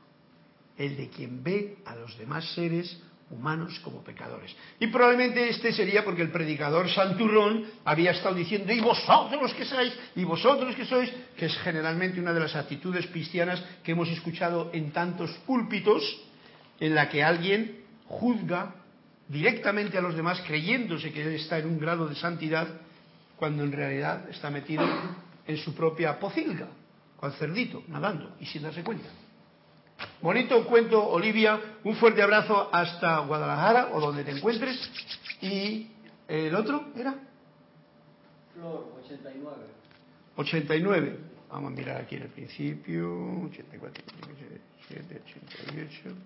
[0.81, 4.57] El de quien ve a los demás seres humanos como pecadores.
[4.78, 9.93] Y probablemente este sería porque el predicador Santurrón había estado diciendo, y vosotros que sois,
[10.16, 14.70] y vosotros que sois, que es generalmente una de las actitudes cristianas que hemos escuchado
[14.72, 16.03] en tantos púlpitos,
[16.81, 18.74] en la que alguien juzga
[19.28, 22.66] directamente a los demás creyéndose que está en un grado de santidad,
[23.37, 24.89] cuando en realidad está metido
[25.47, 26.68] en su propia pocilga,
[27.18, 29.11] cual cerdito, nadando, y sin darse cuenta.
[30.20, 31.61] Bonito cuento, Olivia.
[31.84, 34.90] Un fuerte abrazo hasta Guadalajara o donde te encuentres.
[35.40, 35.88] ¿Y
[36.28, 37.14] el otro era?
[38.55, 39.57] Flor, 89.
[40.36, 41.18] 89.
[41.51, 43.11] Vamos a mirar aquí en el principio.
[43.46, 44.05] 84,
[44.88, 45.22] 87,
[45.66, 46.16] 88,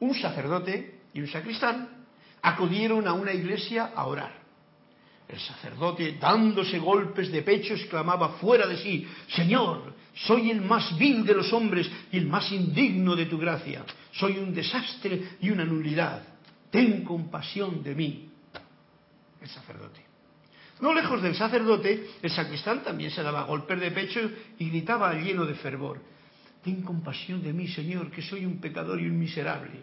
[0.00, 1.88] un sacerdote y un sacristán,
[2.42, 4.42] acudieron a una iglesia a orar.
[5.28, 11.24] El sacerdote, dándose golpes de pecho, exclamaba fuera de sí, Señor, soy el más vil
[11.24, 13.84] de los hombres y el más indigno de tu gracia.
[14.12, 16.22] Soy un desastre y una nulidad.
[16.70, 18.30] Ten compasión de mí.
[19.40, 20.11] El sacerdote.
[20.80, 24.20] No lejos del sacerdote, el sacristán también se daba golpes de pecho
[24.58, 26.00] y gritaba lleno de fervor,
[26.62, 29.82] Ten compasión de mí, Señor, que soy un pecador y un miserable.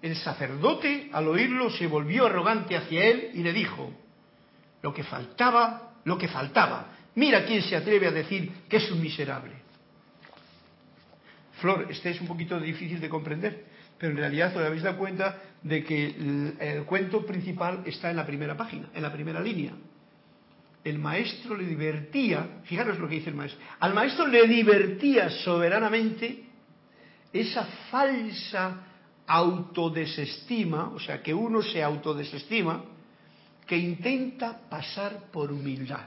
[0.00, 3.92] El sacerdote, al oírlo, se volvió arrogante hacia él y le dijo,
[4.82, 9.02] lo que faltaba, lo que faltaba, mira quién se atreve a decir que es un
[9.02, 9.52] miserable.
[11.60, 13.66] Flor, este es un poquito difícil de comprender,
[13.98, 16.06] pero en realidad os habéis dado cuenta de que
[16.60, 19.72] el, cuento principal está en la primera página, en la primera línea.
[20.84, 26.44] El maestro le divertía, fijaros lo que dice el maestro, al maestro le divertía soberanamente
[27.32, 28.82] esa falsa
[29.26, 32.84] autodesestima, o sea, que uno se autodesestima,
[33.66, 36.06] que intenta pasar por humildad.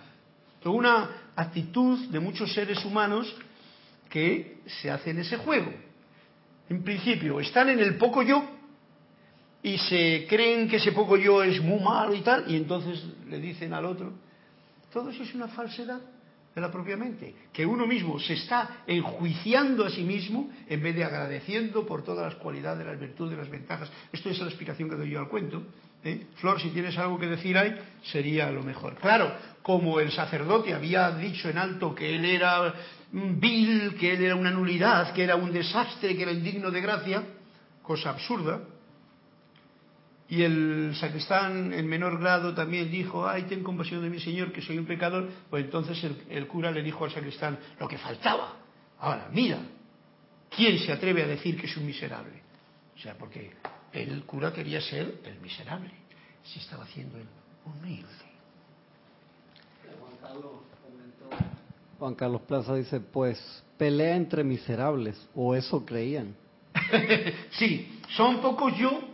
[0.64, 3.34] Una actitud de muchos seres humanos
[4.10, 5.72] que se hacen ese juego.
[6.70, 8.59] En principio, están en el poco yo
[9.62, 13.40] y se creen que ese poco yo es muy malo y tal, y entonces le
[13.40, 14.14] dicen al otro,
[14.92, 16.00] todo eso es una falsedad
[16.56, 20.96] de la propia mente, que uno mismo se está enjuiciando a sí mismo en vez
[20.96, 23.92] de agradeciendo por todas las cualidades, las virtudes, las ventajas.
[24.12, 25.64] Esto es la explicación que doy yo al cuento.
[26.04, 26.26] ¿eh?
[26.38, 28.96] Flor, si tienes algo que decir ahí, sería lo mejor.
[28.96, 29.32] Claro,
[29.62, 32.74] como el sacerdote había dicho en alto que él era
[33.12, 37.24] vil, que él era una nulidad, que era un desastre, que era indigno de gracia,
[37.84, 38.62] cosa absurda,
[40.30, 44.62] y el sacristán en menor grado también dijo, ay, ten compasión de mi Señor, que
[44.62, 48.54] soy un pecador, pues entonces el, el cura le dijo al sacristán, lo que faltaba.
[49.00, 49.58] Ahora, mira,
[50.56, 52.44] ¿quién se atreve a decir que es un miserable?
[52.96, 53.54] O sea, porque
[53.92, 55.92] el cura quería ser el miserable,
[56.44, 57.26] se estaba haciendo el
[57.66, 58.08] humilde.
[61.98, 66.36] Juan Carlos Plaza dice, pues pelea entre miserables, o eso creían.
[67.52, 69.09] sí, son pocos yo,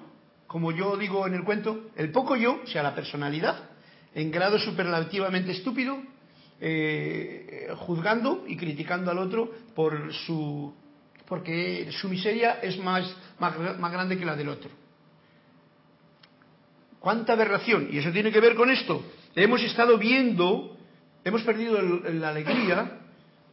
[0.55, 3.71] como yo digo en el cuento, el poco yo, o sea, la personalidad,
[4.13, 6.01] en grado superlativamente estúpido,
[6.61, 10.73] eh, juzgando y criticando al otro por su
[11.27, 13.05] porque su miseria es más,
[13.37, 14.69] más, grande que la del otro.
[17.01, 17.89] ¿Cuánta aberración?
[17.91, 19.03] Y eso tiene que ver con esto.
[19.35, 20.77] Hemos estado viendo,
[21.25, 23.01] hemos perdido la alegría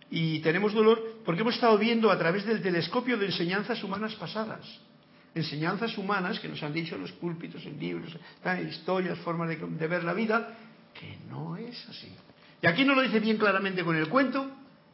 [0.08, 4.91] y tenemos dolor porque hemos estado viendo a través del telescopio de enseñanzas humanas pasadas.
[5.34, 10.04] Enseñanzas humanas que nos han dicho los púlpitos, en libros, en historias, formas de, ver
[10.04, 10.56] la vida,
[10.92, 12.08] que no es así.
[12.60, 14.50] Y aquí nos lo dice bien claramente con el cuento,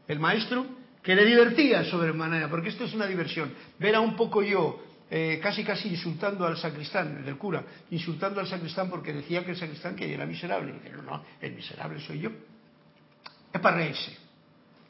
[0.07, 0.64] el maestro,
[1.03, 3.53] que le divertía sobremanera, porque esto es una diversión.
[3.78, 4.80] Ver a un poco yo,
[5.11, 9.57] eh, casi casi insultando al sacristán, del cura, insultando al sacristán porque decía que el
[9.57, 10.70] sacristán que era miserable.
[10.70, 12.30] Y dice, no, no, el miserable soy yo.
[13.53, 14.16] Es para reírse.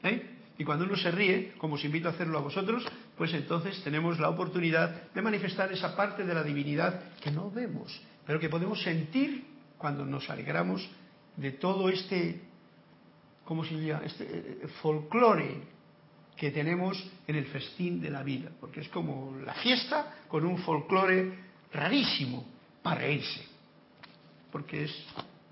[0.02, 0.38] ¿eh?
[0.58, 2.84] Y cuando uno se ríe, como os invito a hacerlo a vosotros,
[3.18, 8.00] pues entonces tenemos la oportunidad de manifestar esa parte de la divinidad que no vemos,
[8.24, 9.44] pero que podemos sentir
[9.76, 10.88] cuando nos alegramos
[11.36, 12.40] de todo este,
[13.44, 14.06] ¿cómo se llama?
[14.06, 15.62] Este eh, folclore
[16.36, 20.58] que tenemos en el festín de la vida, porque es como la fiesta con un
[20.58, 21.36] folclore
[21.72, 22.46] rarísimo
[22.82, 23.44] para reírse,
[24.52, 25.04] porque es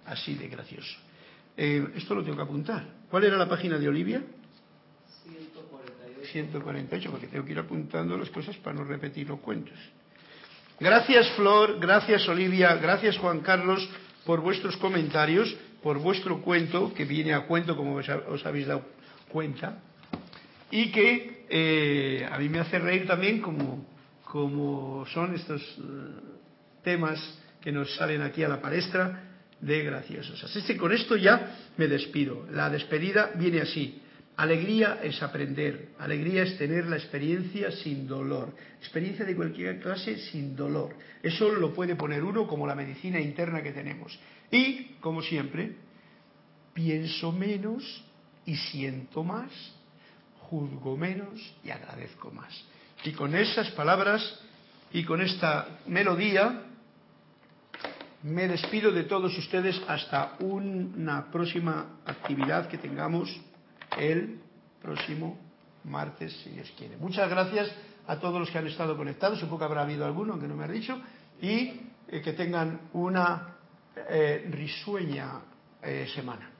[0.07, 0.97] así de gracioso.
[1.57, 2.87] Eh, esto lo tengo que apuntar.
[3.11, 4.23] ¿Cuál era la página de Olivia?
[6.37, 7.11] 148.
[7.11, 9.75] 148, porque tengo que ir apuntando las cosas para no repetir los cuentos.
[10.79, 13.89] Gracias Flor, gracias Olivia, gracias Juan Carlos
[14.27, 18.85] por vuestros comentarios, por vuestro cuento, que viene a cuento como os habéis dado
[19.29, 19.79] cuenta
[20.71, 23.87] y que eh, a mí me hace reír también como,
[24.25, 25.83] como son estos eh,
[26.83, 27.19] temas
[27.61, 29.23] que nos salen aquí a la palestra
[29.61, 30.43] de graciosos.
[30.45, 32.47] Así que con esto ya me despido.
[32.51, 34.03] La despedida viene así.
[34.37, 40.55] Alegría es aprender, alegría es tener la experiencia sin dolor, experiencia de cualquier clase sin
[40.55, 40.95] dolor.
[41.23, 44.19] Eso lo puede poner uno como la medicina interna que tenemos.
[44.51, 45.77] Y, como siempre,
[46.75, 48.05] pienso menos
[48.45, 49.51] y siento más
[50.51, 52.53] juzgo menos y agradezco más.
[53.05, 54.41] Y con esas palabras
[54.93, 56.63] y con esta melodía
[58.23, 63.29] me despido de todos ustedes hasta una próxima actividad que tengamos
[63.97, 64.41] el
[64.83, 65.39] próximo
[65.85, 66.97] martes, si Dios quiere.
[66.97, 67.71] Muchas gracias
[68.07, 70.65] a todos los que han estado conectados, supongo que habrá habido alguno, aunque no me
[70.65, 71.01] ha dicho,
[71.41, 73.57] y eh, que tengan una
[74.09, 75.41] eh, risueña
[75.83, 76.51] eh, semana.